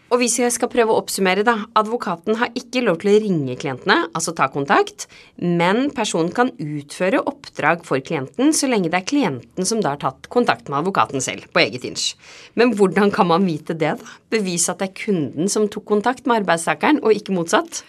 Og 0.07 0.21
hvis 0.21 0.37
jeg 0.39 0.53
skal 0.55 0.69
prøve 0.71 0.93
å 0.93 1.01
oppsummere, 1.01 1.43
da. 1.43 1.65
Advokaten 1.75 2.37
har 2.39 2.53
ikke 2.55 2.83
lov 2.85 3.01
til 3.01 3.11
å 3.11 3.17
ringe 3.19 3.57
klientene, 3.59 3.97
altså 4.15 4.31
ta 4.35 4.47
kontakt, 4.51 5.07
men 5.35 5.89
personen 5.95 6.31
kan 6.35 6.53
utføre 6.63 7.19
oppdrag 7.27 7.83
for 7.87 7.99
klienten 7.99 8.53
så 8.55 8.69
lenge 8.71 8.91
det 8.93 9.01
er 9.01 9.09
klienten 9.09 9.67
som 9.67 9.81
da 9.83 9.95
har 9.95 10.01
tatt 10.05 10.29
kontakt 10.31 10.71
med 10.71 10.79
advokaten 10.79 11.23
selv, 11.23 11.49
på 11.51 11.59
eget 11.65 11.83
inch. 11.89 12.13
Men 12.55 12.71
hvordan 12.79 13.11
kan 13.11 13.27
man 13.33 13.43
vite 13.47 13.75
det, 13.75 13.97
da? 13.99 14.15
Bevise 14.31 14.71
at 14.71 14.79
det 14.79 14.89
er 14.89 14.97
kunden 15.01 15.51
som 15.51 15.67
tok 15.71 15.85
kontakt 15.91 16.23
med 16.27 16.41
arbeidstakeren, 16.41 17.03
og 17.03 17.15
ikke 17.15 17.35
motsatt? 17.35 17.83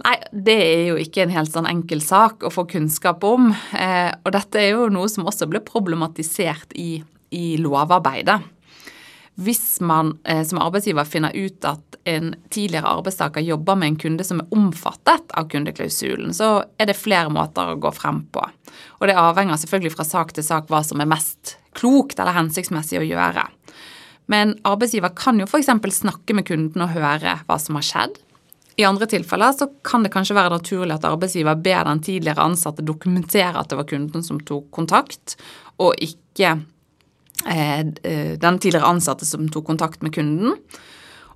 Nei, 0.00 0.14
det 0.30 0.56
er 0.56 0.86
jo 0.92 1.00
ikke 1.02 1.26
en 1.26 1.34
helt 1.34 1.50
sånn 1.52 1.68
enkel 1.68 2.00
sak 2.04 2.46
å 2.46 2.52
få 2.54 2.64
kunnskap 2.70 3.26
om. 3.26 3.50
Eh, 3.76 4.08
og 4.22 4.32
dette 4.38 4.62
er 4.62 4.70
jo 4.76 4.86
noe 4.92 5.10
som 5.12 5.26
også 5.28 5.50
ble 5.50 5.60
problematisert 5.66 6.72
i, 6.78 7.02
i 7.34 7.58
lovarbeidet. 7.60 8.38
Hvis 9.40 9.80
man 9.80 10.18
eh, 10.28 10.42
som 10.44 10.60
arbeidsgiver 10.60 11.08
finner 11.08 11.32
ut 11.32 11.64
at 11.64 11.96
en 12.08 12.34
tidligere 12.52 12.90
arbeidstaker 12.98 13.44
jobber 13.44 13.78
med 13.80 13.88
en 13.88 13.98
kunde 14.02 14.24
som 14.26 14.42
er 14.42 14.56
omfattet 14.56 15.32
av 15.36 15.48
kundeklausulen, 15.52 16.34
så 16.36 16.58
er 16.80 16.90
det 16.90 16.98
flere 16.98 17.32
måter 17.32 17.72
å 17.72 17.78
gå 17.80 17.92
frem 17.96 18.22
på. 18.32 18.44
Og 19.00 19.08
det 19.08 19.16
avhenger 19.16 19.60
selvfølgelig 19.60 19.94
fra 19.96 20.06
sak 20.08 20.34
til 20.36 20.44
sak 20.44 20.68
hva 20.68 20.82
som 20.84 21.00
er 21.00 21.08
mest 21.08 21.56
klokt 21.76 22.20
eller 22.20 22.36
hensiktsmessig 22.36 23.00
å 23.00 23.06
gjøre. 23.06 23.46
Men 24.30 24.58
arbeidsgiver 24.68 25.14
kan 25.16 25.40
jo 25.40 25.48
f.eks. 25.48 25.72
snakke 26.02 26.36
med 26.36 26.46
kunden 26.46 26.84
og 26.84 26.92
høre 26.94 27.40
hva 27.46 27.56
som 27.58 27.78
har 27.80 27.86
skjedd. 27.86 28.20
I 28.80 28.86
andre 28.86 29.08
tilfeller 29.10 29.52
så 29.56 29.66
kan 29.84 30.04
det 30.04 30.12
kanskje 30.14 30.36
være 30.36 30.54
naturlig 30.54 30.94
at 30.94 31.06
arbeidsgiver 31.08 31.58
ber 31.64 31.82
den 31.88 32.04
tidligere 32.04 32.44
ansatte 32.44 32.84
dokumentere 32.86 33.58
at 33.58 33.72
det 33.72 33.80
var 33.80 33.88
kunden 33.90 34.24
som 34.24 34.38
tok 34.40 34.70
kontakt, 34.72 35.34
og 35.80 35.96
ikke 36.00 36.54
den 37.44 38.58
tidligere 38.60 38.88
ansatte 38.88 39.24
som 39.24 39.46
tok 39.48 39.64
kontakt 39.70 40.02
med 40.04 40.12
kunden. 40.14 40.58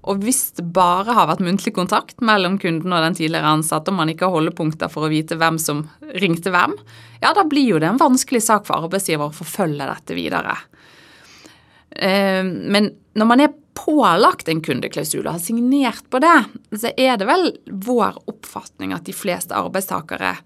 Og 0.05 0.21
hvis 0.21 0.51
det 0.59 0.67
bare 0.77 1.15
har 1.17 1.29
vært 1.31 1.43
muntlig 1.45 1.73
kontakt 1.77 2.21
mellom 2.25 2.59
kunden 2.61 2.93
og 2.93 3.05
den 3.07 3.17
tidligere 3.17 3.55
ansatte, 3.57 3.93
og 3.93 3.99
man 4.03 4.13
ikke 4.13 4.29
har 4.29 4.37
holdepunkter 4.37 4.93
for 4.93 5.07
å 5.07 5.13
vite 5.13 5.39
hvem 5.41 5.57
som 5.61 5.87
ringte 6.21 6.53
hvem, 6.53 6.77
ja, 7.23 7.33
da 7.33 7.47
blir 7.49 7.71
jo 7.71 7.81
det 7.81 7.89
en 7.89 8.01
vanskelig 8.01 8.43
sak 8.45 8.69
for 8.69 8.85
arbeidsgiver 8.85 9.31
å 9.31 9.37
forfølge 9.37 9.89
dette 9.89 10.17
videre. 10.19 10.59
Eh, 11.95 12.45
men 12.45 12.93
når 13.17 13.31
man 13.31 13.45
er 13.47 13.57
pålagt 13.75 14.49
en 14.49 14.61
kundeklausul 14.65 15.25
og 15.25 15.33
har 15.39 15.43
signert 15.43 16.05
på 16.13 16.21
det, 16.23 16.37
så 16.77 16.93
er 17.01 17.17
det 17.19 17.27
vel 17.29 17.49
vår 17.65 18.21
oppfatning 18.31 18.93
at 18.95 19.09
de 19.09 19.17
fleste 19.17 19.57
arbeidstakere 19.57 20.37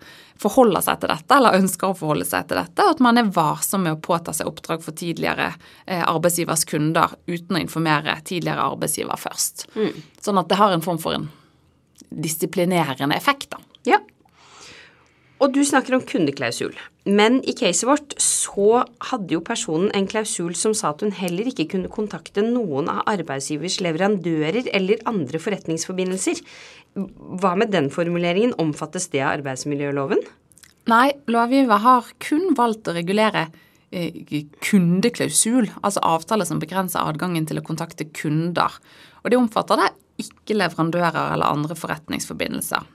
forholder 0.42 0.84
seg 0.84 1.00
til 1.02 1.12
dette, 1.12 1.34
eller 1.34 1.58
ønsker 1.58 1.90
å 1.90 1.96
forholde 1.98 2.26
seg 2.28 2.48
til 2.48 2.60
dette, 2.60 2.84
og 2.84 2.96
at 2.96 3.02
man 3.04 3.18
er 3.20 3.32
varsom 3.34 3.84
med 3.86 3.96
å 3.96 4.02
påta 4.02 4.34
seg 4.36 4.50
oppdrag 4.50 4.84
for 4.84 4.96
tidligere 4.98 5.50
eh, 5.86 6.04
arbeidsgivers 6.04 6.64
kunder 6.68 7.16
uten 7.26 7.58
å 7.58 7.62
informere 7.62 8.18
tidligere 8.28 8.68
arbeidsgiver 8.72 9.18
først. 9.18 9.66
Mm. 9.74 10.04
Sånn 10.22 10.38
at 10.42 10.50
det 10.50 10.60
har 10.60 10.74
en 10.74 10.84
form 10.84 11.00
for 11.02 11.18
en 11.18 11.26
disiplinerende 12.08 13.18
effekt, 13.18 13.50
da. 13.56 13.62
Ja. 13.88 13.98
Og 15.38 15.52
du 15.54 15.60
snakker 15.66 15.94
om 15.94 16.02
kundeklausul. 16.02 16.74
Men 17.08 17.38
i 17.46 17.54
caset 17.56 17.86
vårt 17.88 18.14
så 18.20 18.82
hadde 19.10 19.36
jo 19.36 19.42
personen 19.44 19.92
en 19.96 20.08
klausul 20.10 20.56
som 20.58 20.74
sa 20.76 20.90
at 20.92 21.04
hun 21.04 21.14
heller 21.14 21.48
ikke 21.48 21.68
kunne 21.72 21.90
kontakte 21.92 22.42
noen 22.44 22.90
av 22.90 23.04
arbeidsgivers 23.08 23.78
leverandører 23.84 24.68
eller 24.76 25.04
andre 25.08 25.40
forretningsforbindelser. 25.40 26.42
Hva 26.98 27.54
med 27.58 27.72
den 27.74 27.88
formuleringen? 27.94 28.56
Omfattes 28.58 29.08
det 29.12 29.22
av 29.22 29.38
arbeidsmiljøloven? 29.38 30.20
Nei, 30.88 31.12
lovgiver 31.28 31.82
har 31.84 32.12
kun 32.24 32.54
valgt 32.58 32.88
å 32.88 32.96
regulere 32.96 33.46
eh, 33.92 34.44
kundeklausul, 34.64 35.68
altså 35.82 36.02
avtaler 36.02 36.48
som 36.48 36.60
begrenser 36.62 37.04
adgangen 37.04 37.46
til 37.48 37.60
å 37.60 37.64
kontakte 37.66 38.08
kunder. 38.16 38.78
Og 39.22 39.30
det 39.30 39.40
omfatter 39.40 39.80
da 39.80 39.90
ikke 40.18 40.56
leverandører 40.58 41.34
eller 41.36 41.52
andre 41.52 41.76
forretningsforbindelser 41.78 42.88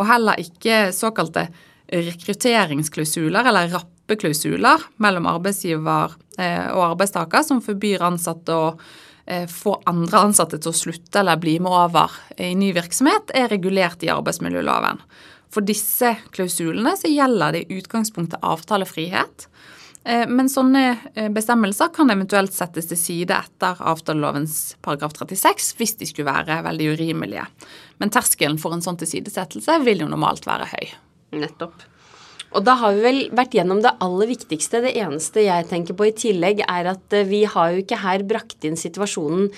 og 0.00 0.08
heller 0.08 0.40
ikke 0.40 0.90
såkalte 0.94 1.46
rekrutteringsklausuler 1.92 3.48
eller 3.50 3.72
rappeklausuler 3.74 4.86
mellom 5.02 5.28
arbeidsgiver 5.30 6.14
eh, 6.38 6.68
og 6.72 6.92
arbeidstaker 6.92 7.44
som 7.46 7.62
forbyr 7.64 8.04
ansatte 8.06 8.56
å 8.56 8.68
få 9.48 9.76
andre 9.86 10.18
ansatte 10.26 10.58
til 10.58 10.72
å 10.72 10.76
slutte 10.76 11.20
eller 11.20 11.38
bli 11.38 11.54
med 11.62 11.70
over 11.70 12.16
i 12.42 12.52
ny 12.58 12.72
virksomhet, 12.74 13.30
er 13.38 13.52
regulert 13.52 14.02
i 14.02 14.10
arbeidsmiljøloven. 14.10 14.98
For 15.52 15.64
disse 15.66 16.14
klausulene 16.34 16.96
så 16.98 17.10
gjelder 17.12 17.54
det 17.54 17.62
i 17.66 17.78
utgangspunktet 17.78 18.42
avtalefrihet. 18.42 19.46
Eh, 20.02 20.24
men 20.26 20.50
sånne 20.50 20.96
bestemmelser 21.34 21.92
kan 21.94 22.10
eventuelt 22.10 22.54
settes 22.56 22.90
til 22.90 22.98
side 22.98 23.36
etter 23.36 23.78
avtalelovens 23.92 24.74
paragraf 24.82 25.14
36 25.20 25.70
hvis 25.78 25.96
de 26.00 26.10
skulle 26.10 26.32
være 26.32 26.62
veldig 26.66 26.90
urimelige. 26.96 27.46
Men 28.02 28.10
terskelen 28.10 28.58
for 28.58 28.74
en 28.74 28.84
sånn 28.84 28.98
tilsidesettelse 29.00 29.78
vil 29.86 30.02
jo 30.02 30.10
normalt 30.10 30.48
være 30.48 30.70
høy. 30.74 30.92
Nettopp. 31.38 31.91
Og 32.52 32.64
da 32.66 32.74
har 32.80 32.96
vi 32.96 33.04
vel 33.04 33.20
vært 33.32 33.54
gjennom 33.56 33.80
det 33.84 33.94
aller 34.04 34.28
viktigste. 34.28 34.82
Det 34.84 34.92
eneste 35.00 35.46
jeg 35.46 35.68
tenker 35.70 35.96
på 35.96 36.08
i 36.08 36.14
tillegg, 36.16 36.60
er 36.66 36.90
at 36.92 37.16
eh, 37.16 37.26
vi 37.28 37.44
har 37.48 37.72
jo 37.72 37.82
ikke 37.82 38.02
her 38.02 38.24
brakt 38.28 38.66
inn 38.68 38.76
situasjonen 38.78 39.48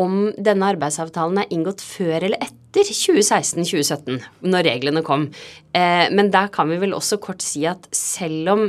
om 0.00 0.30
denne 0.38 0.70
arbeidsavtalen 0.74 1.42
er 1.42 1.50
inngått 1.54 1.82
før 1.84 2.26
eller 2.26 2.40
etter 2.42 2.86
2016-2017, 2.86 4.20
når 4.46 4.66
reglene 4.66 5.02
kom. 5.06 5.28
Eh, 5.76 6.06
men 6.14 6.30
der 6.34 6.50
kan 6.54 6.70
vi 6.72 6.80
vel 6.82 6.96
også 6.96 7.20
kort 7.22 7.44
si 7.44 7.66
at 7.70 7.86
selv 7.94 8.54
om 8.54 8.64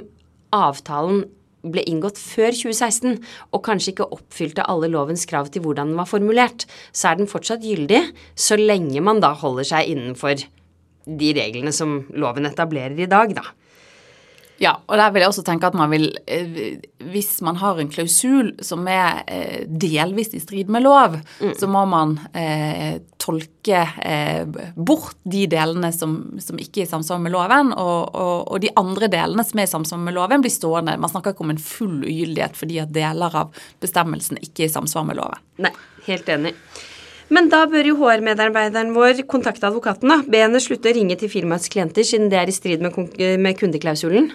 avtalen 0.54 1.24
ble 1.62 1.84
inngått 1.86 2.18
før 2.18 2.56
2016 2.58 3.20
og 3.54 3.64
kanskje 3.66 3.94
ikke 3.94 4.10
oppfylte 4.16 4.66
alle 4.70 4.90
lovens 4.90 5.28
krav 5.30 5.52
til 5.54 5.62
hvordan 5.66 5.94
den 5.94 6.00
var 6.00 6.10
formulert, 6.10 6.66
så 6.90 7.12
er 7.12 7.22
den 7.22 7.30
fortsatt 7.30 7.66
gyldig 7.66 8.02
så 8.34 8.58
lenge 8.58 9.04
man 9.06 9.22
da 9.22 9.34
holder 9.38 9.70
seg 9.74 9.94
innenfor 9.94 10.42
de 11.06 11.34
reglene 11.38 11.74
som 11.74 12.02
loven 12.14 12.50
etablerer 12.50 12.98
i 12.98 13.10
dag, 13.10 13.34
da. 13.38 13.46
Ja, 14.62 14.76
og 14.86 15.00
der 15.00 15.10
vil 15.10 15.24
jeg 15.24 15.32
også 15.32 15.44
tenke 15.46 15.70
at 15.72 15.76
man 15.78 15.90
vil 15.90 16.12
eh, 16.30 16.78
Hvis 17.10 17.40
man 17.42 17.58
har 17.58 17.80
en 17.82 17.90
klausul 17.90 18.52
som 18.62 18.86
er 18.90 19.24
eh, 19.26 19.64
delvis 19.66 20.36
i 20.38 20.42
strid 20.44 20.70
med 20.70 20.86
lov, 20.86 21.18
mm. 21.42 21.56
så 21.58 21.70
må 21.72 21.82
man 21.90 22.14
eh, 22.38 23.00
tolke 23.22 23.82
eh, 24.06 24.46
bort 24.76 25.18
de 25.24 25.48
delene 25.50 25.90
som, 25.96 26.14
som, 26.42 26.62
ikke 26.62 26.84
er 26.84 26.86
i 26.86 26.92
samsvar 26.92 27.22
med 27.24 27.34
loven, 27.34 27.74
og, 27.74 28.14
og, 28.14 28.38
og, 28.52 28.62
de 28.62 28.70
andre 28.78 29.10
delene 29.12 29.46
som 29.48 29.62
er 29.62 29.70
i 29.70 29.74
samsvar 29.74 30.02
med 30.06 30.18
loven, 30.18 30.46
blir 30.46 30.54
stående. 30.54 30.98
Man 31.02 31.10
snakker 31.10 31.34
ikke 31.34 31.46
om 31.48 31.56
en 31.56 31.66
full 31.66 31.98
ugyldighet 32.06 32.58
fordi 32.62 32.82
at 32.84 32.94
deler 32.94 33.42
av 33.42 33.58
bestemmelsen 33.82 34.42
ikke 34.46 34.68
er 34.68 34.70
i 34.70 34.76
samsvar 34.78 35.10
med 35.10 35.18
loven. 35.22 35.42
Nei, 35.66 35.74
helt 36.06 36.30
enig. 36.30 36.54
Men 37.32 37.48
da 37.52 37.64
bør 37.72 37.88
jo 37.92 37.98
HR-medarbeideren 38.02 38.92
vår 38.96 39.24
kontakte 39.32 39.70
advokaten, 39.70 40.12
da. 40.12 40.20
Be 40.28 40.44
henne 40.44 40.60
slutte 40.64 40.92
å 40.92 40.96
ringe 40.96 41.16
til 41.20 41.32
firmaets 41.32 41.72
klienter, 41.72 42.04
siden 42.08 42.32
det 42.32 42.42
er 42.42 42.52
i 42.52 42.56
strid 42.56 42.84
med, 42.84 42.98
med 43.40 43.60
kundeklausulen. 43.60 44.32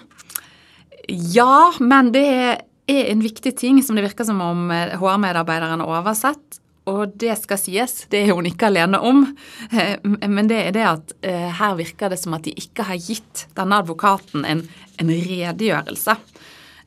Ja, 1.07 1.71
men 1.79 2.09
det 2.15 2.25
er 2.27 3.11
en 3.13 3.21
viktig 3.23 3.53
ting 3.59 3.83
som 3.85 3.95
det 3.95 4.07
virker 4.07 4.27
som 4.27 4.41
om 4.43 4.71
HR-medarbeideren 4.71 5.83
har 5.85 5.99
oversett. 6.01 6.61
Og 6.87 7.11
det 7.19 7.35
skal 7.41 7.59
sies, 7.59 7.95
det 8.11 8.21
er 8.23 8.33
hun 8.35 8.47
ikke 8.47 8.69
alene 8.69 8.99
om. 9.03 9.25
Eh, 9.71 9.97
men 10.03 10.47
det 10.47 10.61
er 10.69 10.75
det 10.75 10.85
at 10.87 11.13
eh, 11.27 11.49
her 11.59 11.75
virker 11.79 12.13
det 12.13 12.19
som 12.21 12.37
at 12.37 12.47
de 12.47 12.55
ikke 12.55 12.85
har 12.87 12.99
gitt 13.01 13.47
denne 13.57 13.81
advokaten 13.83 14.47
en, 14.47 14.63
en 15.01 15.11
redegjørelse. 15.11 16.15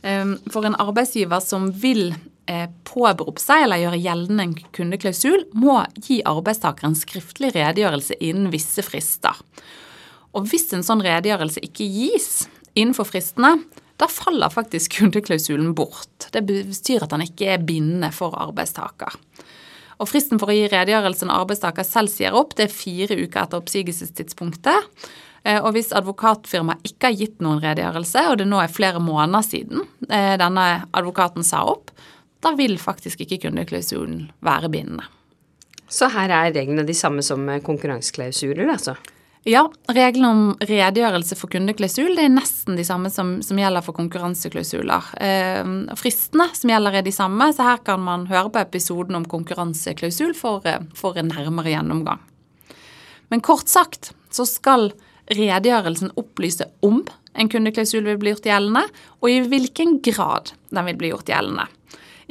Eh, 0.01 0.33
for 0.53 0.69
en 0.69 0.79
arbeidsgiver 0.81 1.45
som 1.45 1.69
vil 1.83 2.15
påberope 2.89 3.43
seg 3.43 3.65
eller 3.65 3.83
gjøre 3.83 4.01
gjeldende 4.03 4.47
en 4.47 4.55
kundeklausul, 4.77 5.45
må 5.55 5.81
gi 6.03 6.21
arbeidstakeren 6.29 6.97
skriftlig 6.99 7.53
redegjørelse 7.57 8.19
innen 8.21 8.51
visse 8.55 8.85
frister. 8.87 9.37
Og 10.37 10.47
hvis 10.51 10.69
en 10.77 10.87
sånn 10.87 11.03
redegjørelse 11.05 11.63
ikke 11.67 11.87
gis 11.91 12.49
innenfor 12.79 13.09
fristene, 13.09 13.57
da 14.01 14.09
faller 14.11 14.53
faktisk 14.53 14.95
kundeklausulen 14.99 15.75
bort. 15.79 16.31
Det 16.33 16.45
betyr 16.49 17.07
at 17.07 17.15
den 17.15 17.27
ikke 17.27 17.55
er 17.55 17.65
bindende 17.65 18.13
for 18.15 18.37
arbeidstaker. 18.39 19.19
Og 20.01 20.09
Fristen 20.09 20.41
for 20.41 20.49
å 20.49 20.55
gi 20.57 20.69
redegjørelsen 20.73 21.33
arbeidstaker 21.33 21.85
selv 21.85 22.09
sier 22.13 22.37
opp, 22.37 22.55
det 22.57 22.71
er 22.71 22.73
fire 22.73 23.19
uker 23.21 23.43
etter 23.43 23.61
oppsigelsestidspunktet. 23.61 24.87
Eh, 25.45 25.59
og 25.61 25.75
hvis 25.77 25.93
advokatfirmaet 25.97 26.89
ikke 26.89 27.11
har 27.11 27.19
gitt 27.19 27.45
noen 27.45 27.61
redegjørelse, 27.61 28.25
og 28.31 28.39
det 28.41 28.47
nå 28.49 28.63
er 28.63 28.73
flere 28.73 29.01
måneder 29.03 29.45
siden 29.45 29.85
eh, 30.09 30.37
denne 30.41 30.67
advokaten 30.97 31.45
sa 31.45 31.67
opp, 31.69 31.93
da 32.41 32.55
vil 32.57 32.77
faktisk 32.81 33.21
ikke 33.25 33.43
kundeklausulen 33.47 34.29
være 34.45 34.71
bindende. 34.73 35.07
Så 35.91 36.09
her 36.13 36.31
er 36.31 36.53
reglene 36.55 36.87
de 36.87 36.95
samme 36.95 37.23
som 37.27 37.49
konkurranseklausuler, 37.67 38.69
altså? 38.71 38.95
Ja, 39.49 39.63
reglene 39.89 40.29
om 40.29 40.41
redegjørelse 40.69 41.37
for 41.39 41.49
kundeklausul 41.49 42.13
det 42.13 42.27
er 42.27 42.33
nesten 42.35 42.77
de 42.77 42.85
samme 42.85 43.09
som, 43.13 43.39
som 43.41 43.59
gjelder 43.59 43.85
for 43.85 43.97
konkurranseklausuler. 43.97 45.07
Eh, 45.17 45.71
fristene 45.97 46.51
som 46.53 46.73
gjelder 46.73 46.99
er 47.01 47.07
de 47.07 47.15
samme, 47.15 47.49
så 47.57 47.65
her 47.65 47.81
kan 47.87 48.05
man 48.05 48.27
høre 48.29 48.53
på 48.53 48.61
episoden 48.61 49.17
om 49.17 49.25
konkurranseklausul 49.25 50.35
for, 50.37 50.61
eh, 50.69 50.85
for 50.95 51.17
en 51.17 51.33
nærmere 51.33 51.73
gjennomgang. 51.73 52.21
Men 53.33 53.41
kort 53.41 53.73
sagt 53.73 54.13
så 54.31 54.45
skal 54.45 54.91
redegjørelsen 55.33 56.13
opplyse 56.21 56.69
om 56.85 57.01
en 57.33 57.49
kundeklausul 57.49 58.05
vil 58.05 58.21
bli 58.21 58.35
gjort 58.35 58.49
gjeldende, 58.51 58.85
og 59.23 59.31
i 59.31 59.41
hvilken 59.47 60.01
grad 60.05 60.53
den 60.69 60.89
vil 60.91 61.01
bli 61.01 61.15
gjort 61.15 61.31
gjeldende. 61.31 61.65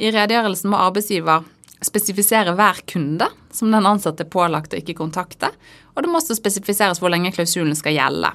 I 0.00 0.08
redegjørelsen 0.14 0.70
må 0.72 0.78
arbeidsgiver 0.80 1.44
spesifisere 1.84 2.54
hver 2.56 2.78
kunde 2.88 3.26
som 3.52 3.72
den 3.72 3.88
ansatte 3.88 4.24
er 4.24 4.32
pålagt 4.32 4.72
å 4.72 4.78
ikke 4.80 4.96
kontakte, 4.96 5.50
og 5.92 6.02
det 6.02 6.08
må 6.08 6.20
også 6.20 6.36
spesifiseres 6.38 7.00
hvor 7.02 7.12
lenge 7.12 7.32
klausulen 7.34 7.76
skal 7.76 7.96
gjelde. 7.96 8.30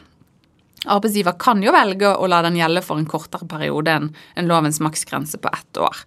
Arbeidsgiver 0.85 1.33
kan 1.41 1.63
jo 1.65 1.73
velge 1.73 2.11
å 2.13 2.27
la 2.29 2.43
den 2.45 2.59
gjelde 2.59 2.83
for 2.85 3.01
en 3.01 3.07
kortere 3.09 3.47
periode 3.49 3.95
enn 3.97 4.49
lovens 4.49 4.77
maksgrense 4.83 5.39
på 5.41 5.49
ett 5.49 5.79
år. 5.81 6.03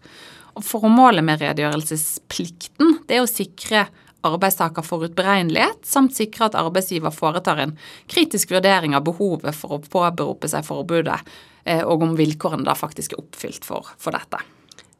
Og 0.55 0.67
Formålet 0.67 1.27
med 1.27 1.43
redegjørelsesplikten 1.43 3.01
er 3.11 3.25
å 3.25 3.31
sikre 3.31 3.89
arbeidstaker 4.27 4.87
forutberegnelighet, 4.87 5.83
samt 5.87 6.15
sikre 6.15 6.49
at 6.49 6.59
arbeidsgiver 6.59 7.15
foretar 7.15 7.63
en 7.63 7.75
kritisk 8.11 8.55
vurdering 8.55 8.95
av 8.99 9.07
behovet 9.07 9.59
for 9.59 9.79
å 9.79 9.83
påberope 9.83 10.51
seg 10.51 10.67
forbudet, 10.67 11.19
eh, 11.65 11.83
og 11.83 12.07
om 12.07 12.15
vilkårene 12.19 12.67
da 12.67 12.79
faktisk 12.79 13.15
er 13.15 13.23
oppfylt 13.23 13.67
for, 13.67 13.91
for 13.99 14.15
dette. 14.15 14.43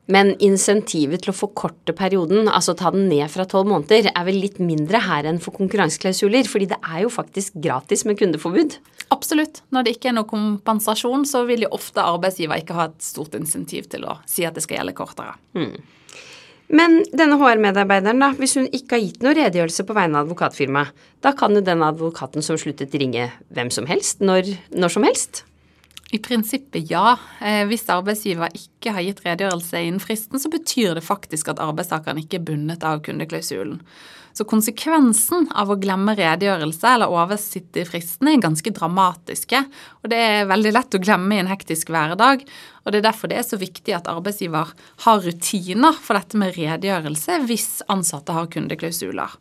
Men 0.09 0.33
insentivet 0.41 1.21
til 1.25 1.35
å 1.35 1.37
forkorte 1.37 1.93
perioden, 1.97 2.49
altså 2.49 2.73
ta 2.79 2.89
den 2.95 3.11
ned 3.11 3.29
fra 3.29 3.45
tolv 3.49 3.69
måneder, 3.69 4.09
er 4.09 4.25
vel 4.25 4.39
litt 4.41 4.57
mindre 4.63 5.03
her 5.05 5.29
enn 5.29 5.41
for 5.43 5.53
konkurranseklausuler, 5.59 6.49
fordi 6.49 6.71
det 6.71 6.79
er 6.81 7.03
jo 7.05 7.13
faktisk 7.13 7.59
gratis 7.61 8.07
med 8.09 8.17
kundeforbud. 8.21 8.79
Absolutt. 9.13 9.61
Når 9.75 9.85
det 9.85 9.95
ikke 9.97 10.13
er 10.13 10.17
noe 10.17 10.29
kompensasjon, 10.29 11.29
så 11.29 11.45
vil 11.49 11.67
jo 11.67 11.75
ofte 11.77 12.05
arbeidsgiver 12.05 12.61
ikke 12.63 12.79
ha 12.79 12.89
et 12.89 13.05
stort 13.05 13.37
insentiv 13.37 13.91
til 13.93 14.09
å 14.09 14.17
si 14.29 14.49
at 14.49 14.57
det 14.57 14.65
skal 14.65 14.81
gjelde 14.81 14.97
kortere. 14.97 15.37
Mm. 15.59 15.77
Men 16.69 16.99
denne 17.17 17.39
HR-medarbeideren, 17.41 18.21
da, 18.21 18.33
hvis 18.37 18.59
hun 18.61 18.69
ikke 18.69 18.97
har 18.97 19.05
gitt 19.05 19.23
noe 19.25 19.37
redegjørelse 19.37 19.85
på 19.89 19.97
vegne 19.97 20.21
av 20.21 20.27
advokatfirmaet, 20.27 21.07
da 21.25 21.33
kan 21.37 21.57
jo 21.57 21.65
den 21.65 21.85
advokaten 21.85 22.45
som 22.45 22.61
sluttet 22.61 22.97
ringe 23.01 23.31
hvem 23.57 23.73
som 23.73 23.89
helst, 23.89 24.21
når, 24.25 24.53
når 24.77 24.97
som 24.97 25.09
helst? 25.09 25.45
I 26.11 26.19
prinsippet 26.25 26.91
ja. 26.91 27.19
Eh, 27.45 27.67
hvis 27.69 27.89
arbeidsgiver 27.93 28.55
ikke 28.57 28.95
har 28.97 29.05
gitt 29.05 29.21
redegjørelse 29.27 29.83
innen 29.85 30.01
fristen, 30.01 30.41
så 30.41 30.49
betyr 30.53 30.97
det 30.97 31.05
faktisk 31.05 31.51
at 31.53 31.61
arbeidstakeren 31.61 32.23
ikke 32.23 32.41
er 32.41 32.47
bundet 32.49 32.87
av 32.87 33.03
kundeklausulen. 33.05 33.83
Så 34.33 34.47
konsekvensen 34.49 35.49
av 35.59 35.73
å 35.73 35.77
glemme 35.81 36.15
redegjørelse 36.17 36.93
eller 36.95 37.13
oversitte 37.13 37.83
fristen 37.89 38.31
er 38.31 38.41
ganske 38.41 38.71
dramatiske. 38.73 39.65
Og 40.05 40.13
det 40.13 40.21
er 40.23 40.49
veldig 40.49 40.73
lett 40.77 40.95
å 40.95 41.01
glemme 41.03 41.35
i 41.35 41.43
en 41.43 41.51
hektisk 41.51 41.91
hverdag. 41.93 42.45
Og 42.85 42.95
det 42.95 43.01
er 43.01 43.09
derfor 43.09 43.33
det 43.33 43.41
er 43.41 43.49
så 43.49 43.59
viktig 43.61 43.97
at 43.97 44.09
arbeidsgiver 44.09 44.71
har 45.05 45.25
rutiner 45.27 45.99
for 45.99 46.17
dette 46.17 46.39
med 46.41 46.55
redegjørelse 46.55 47.41
hvis 47.51 47.69
ansatte 47.91 48.37
har 48.37 48.49
kundeklausuler. 48.55 49.35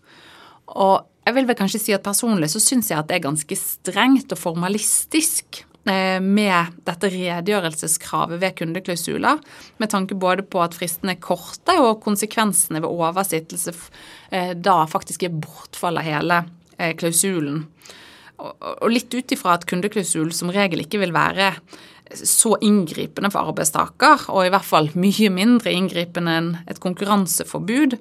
Og 0.73 1.05
jeg 1.27 1.35
vil 1.35 1.47
vel 1.47 1.59
kanskje 1.59 1.83
si 1.83 1.95
at 1.95 2.03
personlig 2.03 2.49
så 2.51 2.63
syns 2.63 2.89
jeg 2.89 2.97
at 2.97 3.07
det 3.11 3.19
er 3.19 3.27
ganske 3.29 3.59
strengt 3.59 4.33
og 4.33 4.41
formalistisk 4.41 5.61
med 6.23 6.75
dette 6.87 7.09
redegjørelseskravet 7.13 8.41
ved 8.41 8.55
kundeklausuler, 8.59 9.39
med 9.79 9.91
tanke 9.93 10.17
både 10.19 10.43
på 10.43 10.61
at 10.63 10.75
fristene 10.75 11.15
er 11.15 11.23
korte 11.23 11.77
og 11.79 12.01
konsekvensene 12.03 12.81
ved 12.83 12.91
oversittelse 12.91 13.73
eh, 14.31 14.51
da 14.53 14.81
faktisk 14.89 15.23
er 15.23 15.37
bortfall 15.37 16.01
av 16.01 16.07
hele 16.07 16.41
eh, 16.77 16.91
klausulen. 16.99 17.63
Og 18.37 18.89
litt 18.91 19.13
ut 19.15 19.33
ifra 19.33 19.55
at 19.57 19.65
kundeklausul 19.69 20.29
som 20.35 20.51
regel 20.53 20.83
ikke 20.83 20.99
vil 21.01 21.15
være 21.15 21.53
så 22.13 22.53
inngripende 22.63 23.31
for 23.33 23.49
arbeidstaker, 23.51 24.27
og 24.31 24.45
i 24.45 24.51
hvert 24.53 24.67
fall 24.67 24.89
mye 24.99 25.31
mindre 25.33 25.73
inngripende 25.73 26.35
enn 26.39 26.51
et 26.69 26.79
konkurranseforbud. 26.83 27.97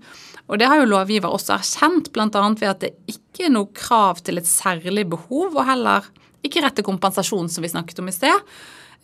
Og 0.47 0.61
det 0.61 0.69
har 0.71 0.79
jo 0.79 0.91
lovgiver 0.91 1.33
også 1.33 1.57
erkjent, 1.57 2.13
bl.a. 2.15 2.29
ved 2.31 2.69
at 2.71 2.85
det 2.85 2.93
ikke 3.11 3.49
er 3.49 3.55
noe 3.57 3.73
krav 3.75 4.23
til 4.27 4.39
et 4.39 4.49
særlig 4.49 5.09
behov, 5.11 5.57
og 5.57 5.67
heller 5.67 6.07
ikke 6.45 6.65
rett 6.65 6.77
til 6.79 6.87
kompensasjon, 6.87 7.49
som 7.53 7.65
vi 7.65 7.73
snakket 7.73 8.03
om 8.03 8.11
i 8.11 8.15
sted. 8.15 8.45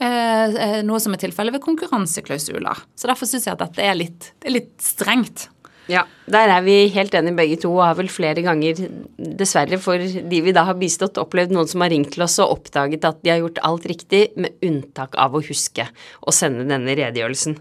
Eh, 0.03 0.55
eh, 0.67 0.79
noe 0.87 1.01
som 1.03 1.15
er 1.15 1.23
tilfellet 1.23 1.55
ved 1.55 1.65
konkurranseklausuler. 1.65 2.85
Så 2.97 3.11
Derfor 3.11 3.29
syns 3.29 3.47
jeg 3.47 3.55
at 3.57 3.65
dette 3.65 3.85
er 3.87 3.99
litt, 3.99 4.33
er 4.45 4.57
litt 4.57 4.73
strengt. 4.83 5.49
Ja, 5.91 6.05
der 6.31 6.51
er 6.55 6.63
vi 6.63 6.77
helt 6.95 7.15
enige 7.19 7.37
begge 7.41 7.57
to, 7.65 7.73
og 7.75 7.83
har 7.85 7.97
vel 7.99 8.11
flere 8.13 8.45
ganger, 8.45 8.85
dessverre 9.19 9.81
for 9.83 9.99
de 9.99 10.43
vi 10.45 10.55
da 10.55 10.63
har 10.69 10.79
bistått, 10.79 11.19
opplevd 11.19 11.55
noen 11.55 11.71
som 11.71 11.83
har 11.83 11.91
ringt 11.91 12.13
til 12.15 12.23
oss 12.23 12.39
og 12.43 12.55
oppdaget 12.55 13.05
at 13.09 13.19
de 13.25 13.33
har 13.33 13.41
gjort 13.43 13.59
alt 13.67 13.89
riktig, 13.91 14.23
med 14.39 14.63
unntak 14.63 15.19
av 15.19 15.35
å 15.35 15.43
huske 15.43 15.89
å 16.23 16.35
sende 16.35 16.69
denne 16.71 16.95
redegjørelsen. 16.99 17.59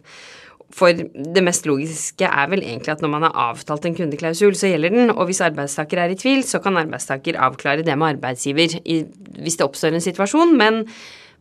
For 0.72 0.96
det 0.96 1.44
mest 1.44 1.68
logiske 1.68 2.28
er 2.28 2.52
vel 2.52 2.64
egentlig 2.64 2.94
at 2.94 3.02
når 3.04 3.12
man 3.12 3.26
har 3.28 3.36
avtalt 3.50 3.86
en 3.88 3.98
kundeklausul, 3.98 4.56
så 4.58 4.72
gjelder 4.72 4.94
den, 4.96 5.12
og 5.12 5.26
hvis 5.28 5.44
arbeidstaker 5.44 6.00
er 6.00 6.14
i 6.14 6.20
tvil, 6.20 6.46
så 6.48 6.62
kan 6.64 6.80
arbeidstaker 6.80 7.40
avklare 7.44 7.86
det 7.88 7.98
med 8.00 8.16
arbeidsgiver 8.16 8.78
i, 8.82 9.02
hvis 9.44 9.60
det 9.60 9.68
oppstår 9.68 9.98
en 9.98 10.04
situasjon, 10.04 10.56
men, 10.58 10.86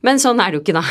men 0.06 0.22
sånn 0.22 0.42
er 0.42 0.50
det 0.50 0.60
jo 0.60 0.64
ikke 0.64 0.78
da. 0.80 0.84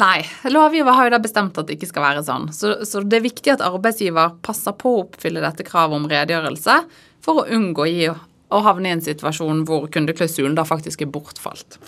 Nei, 0.00 0.22
lovgiver 0.48 0.96
har 0.96 1.08
jo 1.08 1.12
da 1.12 1.20
bestemt 1.20 1.58
at 1.60 1.68
det 1.68 1.76
ikke 1.76 1.90
skal 1.90 2.06
være 2.06 2.22
sånn. 2.24 2.46
Så, 2.56 2.78
så, 2.88 3.02
det 3.04 3.18
er 3.18 3.26
viktig 3.26 3.52
at 3.52 3.64
arbeidsgiver 3.64 4.38
passer 4.44 4.76
på 4.78 4.88
å 4.92 5.02
oppfylle 5.04 5.42
dette 5.44 5.66
kravet 5.68 5.98
om 5.98 6.08
redegjørelse 6.08 6.78
for 7.22 7.42
å 7.42 7.48
unngå 7.52 7.88
å 8.52 8.60
havne 8.64 8.88
i 8.88 8.94
en 8.96 9.04
situasjon 9.04 9.66
hvor 9.68 9.90
kundeklausulen 9.92 10.56
da 10.56 10.64
faktisk 10.68 11.04
er 11.04 11.12
bortfalt. 11.12 11.78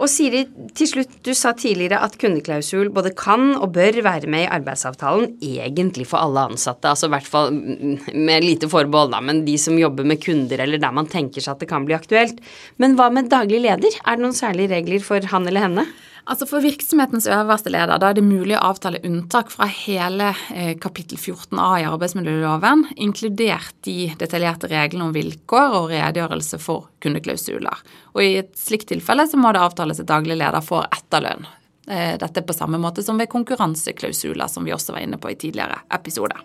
Og 0.00 0.08
Siri, 0.08 0.46
til 0.74 0.88
slutt, 0.88 1.10
du 1.22 1.30
sa 1.36 1.52
tidligere 1.54 2.00
at 2.02 2.16
kundeklausul 2.18 2.88
både 2.94 3.12
kan 3.18 3.52
og 3.58 3.74
bør 3.74 4.00
være 4.02 4.30
med 4.30 4.46
i 4.46 4.50
arbeidsavtalen 4.50 5.34
egentlig 5.44 6.06
for 6.10 6.24
alle 6.24 6.46
ansatte, 6.50 6.88
altså 6.88 7.10
i 7.10 7.12
hvert 7.12 7.28
fall 7.28 7.52
med 7.52 8.46
lite 8.46 8.70
forbehold, 8.72 9.12
da, 9.12 9.20
men 9.22 9.44
de 9.46 9.58
som 9.60 9.76
jobber 9.78 10.08
med 10.08 10.22
kunder 10.24 10.64
eller 10.64 10.80
der 10.82 10.96
man 10.96 11.10
tenker 11.12 11.44
seg 11.44 11.54
at 11.54 11.62
det 11.62 11.70
kan 11.70 11.84
bli 11.86 11.96
aktuelt. 11.98 12.40
Men 12.82 12.96
hva 12.98 13.10
med 13.12 13.30
daglig 13.30 13.60
leder, 13.66 14.00
er 14.00 14.16
det 14.16 14.24
noen 14.24 14.36
særlige 14.36 14.72
regler 14.72 15.04
for 15.04 15.32
han 15.34 15.46
eller 15.50 15.68
henne? 15.68 15.86
Altså 16.22 16.46
For 16.46 16.62
virksomhetens 16.62 17.26
øverste 17.26 17.72
leder 17.72 17.98
da 17.98 18.12
er 18.12 18.18
det 18.18 18.24
mulig 18.24 18.54
å 18.54 18.62
avtale 18.68 19.00
unntak 19.06 19.50
fra 19.50 19.66
hele 19.66 20.30
eh, 20.54 20.76
kapittel 20.80 21.18
14a 21.18 21.70
i 21.82 21.86
arbeidsmiljøloven, 21.88 22.84
inkludert 23.02 23.74
de 23.86 24.12
detaljerte 24.20 24.70
reglene 24.70 25.08
om 25.08 25.16
vilkår 25.16 25.78
og 25.80 25.88
redegjørelse 25.90 26.60
for 26.62 26.86
kundeklausuler. 27.02 27.82
Og 28.14 28.22
I 28.22 28.30
et 28.44 28.54
slikt 28.58 28.92
tilfelle 28.92 29.26
så 29.26 29.40
må 29.40 29.50
det 29.50 29.64
avtales 29.64 30.02
at 30.02 30.10
daglig 30.12 30.38
leder 30.38 30.62
får 30.62 30.86
etterlønn. 30.92 31.50
Eh, 31.90 32.14
dette 32.22 32.46
på 32.46 32.54
samme 32.54 32.78
måte 32.78 33.02
som 33.02 33.18
ved 33.18 33.32
konkurranseklausuler, 33.32 34.46
som 34.46 34.62
vi 34.64 34.74
også 34.76 34.94
var 34.94 35.02
inne 35.02 35.18
på 35.18 35.34
i 35.34 35.38
tidligere 35.42 35.82
episode. 35.90 36.38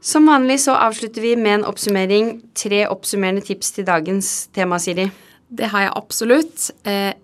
Som 0.00 0.26
vanlig 0.26 0.60
så 0.60 0.76
avslutter 0.78 1.22
vi 1.22 1.36
med 1.36 1.54
en 1.54 1.64
oppsummering. 1.66 2.36
Tre 2.54 2.84
oppsummerende 2.86 3.42
tips 3.42 3.72
til 3.74 3.86
dagens 3.86 4.48
tema, 4.54 4.78
Siri. 4.78 5.08
Det 5.48 5.70
har 5.72 5.88
jeg 5.88 5.96
absolutt. 5.98 6.68
Eh, 6.86 7.14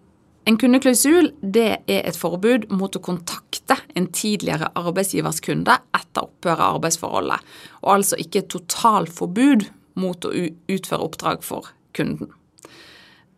en 0.44 0.58
kundeklausul 0.60 1.30
det 1.40 1.68
er 1.88 2.02
et 2.04 2.18
forbud 2.18 2.66
mot 2.74 2.96
å 2.96 3.02
kontakte 3.04 3.78
en 3.96 4.10
tidligere 4.12 4.72
arbeidsgivers 4.76 5.40
kunde 5.44 5.78
etter 5.96 6.26
opphøret 6.26 6.60
av 6.60 6.78
arbeidsforholdet, 6.80 7.46
og 7.80 7.92
altså 7.94 8.18
ikke 8.20 8.42
et 8.42 8.50
totalforbud 8.52 9.68
mot 10.02 10.26
å 10.26 10.32
utføre 10.34 11.06
oppdrag 11.06 11.46
for 11.46 11.70
kunden. 11.96 12.28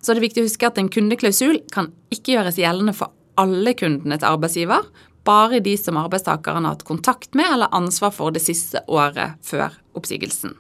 Så 0.03 0.14
det 0.14 0.22
er 0.22 0.27
viktig 0.27 0.42
å 0.42 0.49
huske 0.49 0.66
at 0.66 0.81
en 0.81 0.90
kundeklausul 0.90 1.61
kan 1.75 1.92
ikke 2.14 2.35
gjøres 2.38 2.59
gjeldende 2.59 2.96
for 2.96 3.14
alle 3.38 3.77
kundene 3.79 4.18
til 4.18 4.33
arbeidsgiver, 4.33 4.88
bare 5.27 5.61
de 5.65 5.75
som 5.81 5.99
arbeidstakeren 6.01 6.65
har 6.65 6.77
hatt 6.77 6.87
kontakt 6.89 7.35
med 7.39 7.51
eller 7.53 7.75
ansvar 7.75 8.15
for 8.15 8.35
det 8.35 8.45
siste 8.45 8.83
året 8.87 9.37
før 9.47 9.75
oppsigelsen. 9.99 10.55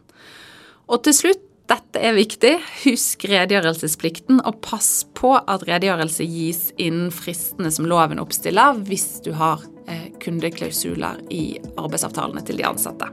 Og 0.86 1.02
til 1.06 1.16
slutt, 1.16 1.42
dette 1.66 1.98
er 1.98 2.14
viktig, 2.14 2.52
husk 2.84 3.24
redegjørelsesplikten, 3.26 4.38
og 4.46 4.60
pass 4.62 5.00
på 5.18 5.32
at 5.34 5.64
redegjørelse 5.66 6.26
gis 6.30 6.68
innen 6.78 7.10
fristene 7.10 7.72
som 7.74 7.88
loven 7.90 8.22
oppstiller, 8.22 8.78
hvis 8.86 9.18
du 9.26 9.32
har 9.34 9.64
eh, 9.90 10.12
kundeklausuler 10.22 11.24
i 11.34 11.58
arbeidsavtalene 11.74 12.44
til 12.46 12.62
de 12.62 12.68
ansatte. 12.70 13.10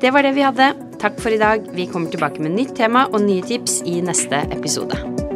Det 0.00 0.14
var 0.16 0.24
det 0.24 0.32
vi 0.38 0.46
hadde. 0.48 0.72
Takk 1.00 1.20
for 1.20 1.28
i 1.28 1.40
dag. 1.40 1.68
Vi 1.76 1.90
kommer 1.92 2.08
tilbake 2.08 2.40
med 2.40 2.56
nytt 2.56 2.72
tema 2.80 3.04
og 3.10 3.20
nye 3.26 3.44
tips 3.44 3.82
i 3.84 4.00
neste 4.04 4.46
episode. 4.48 5.28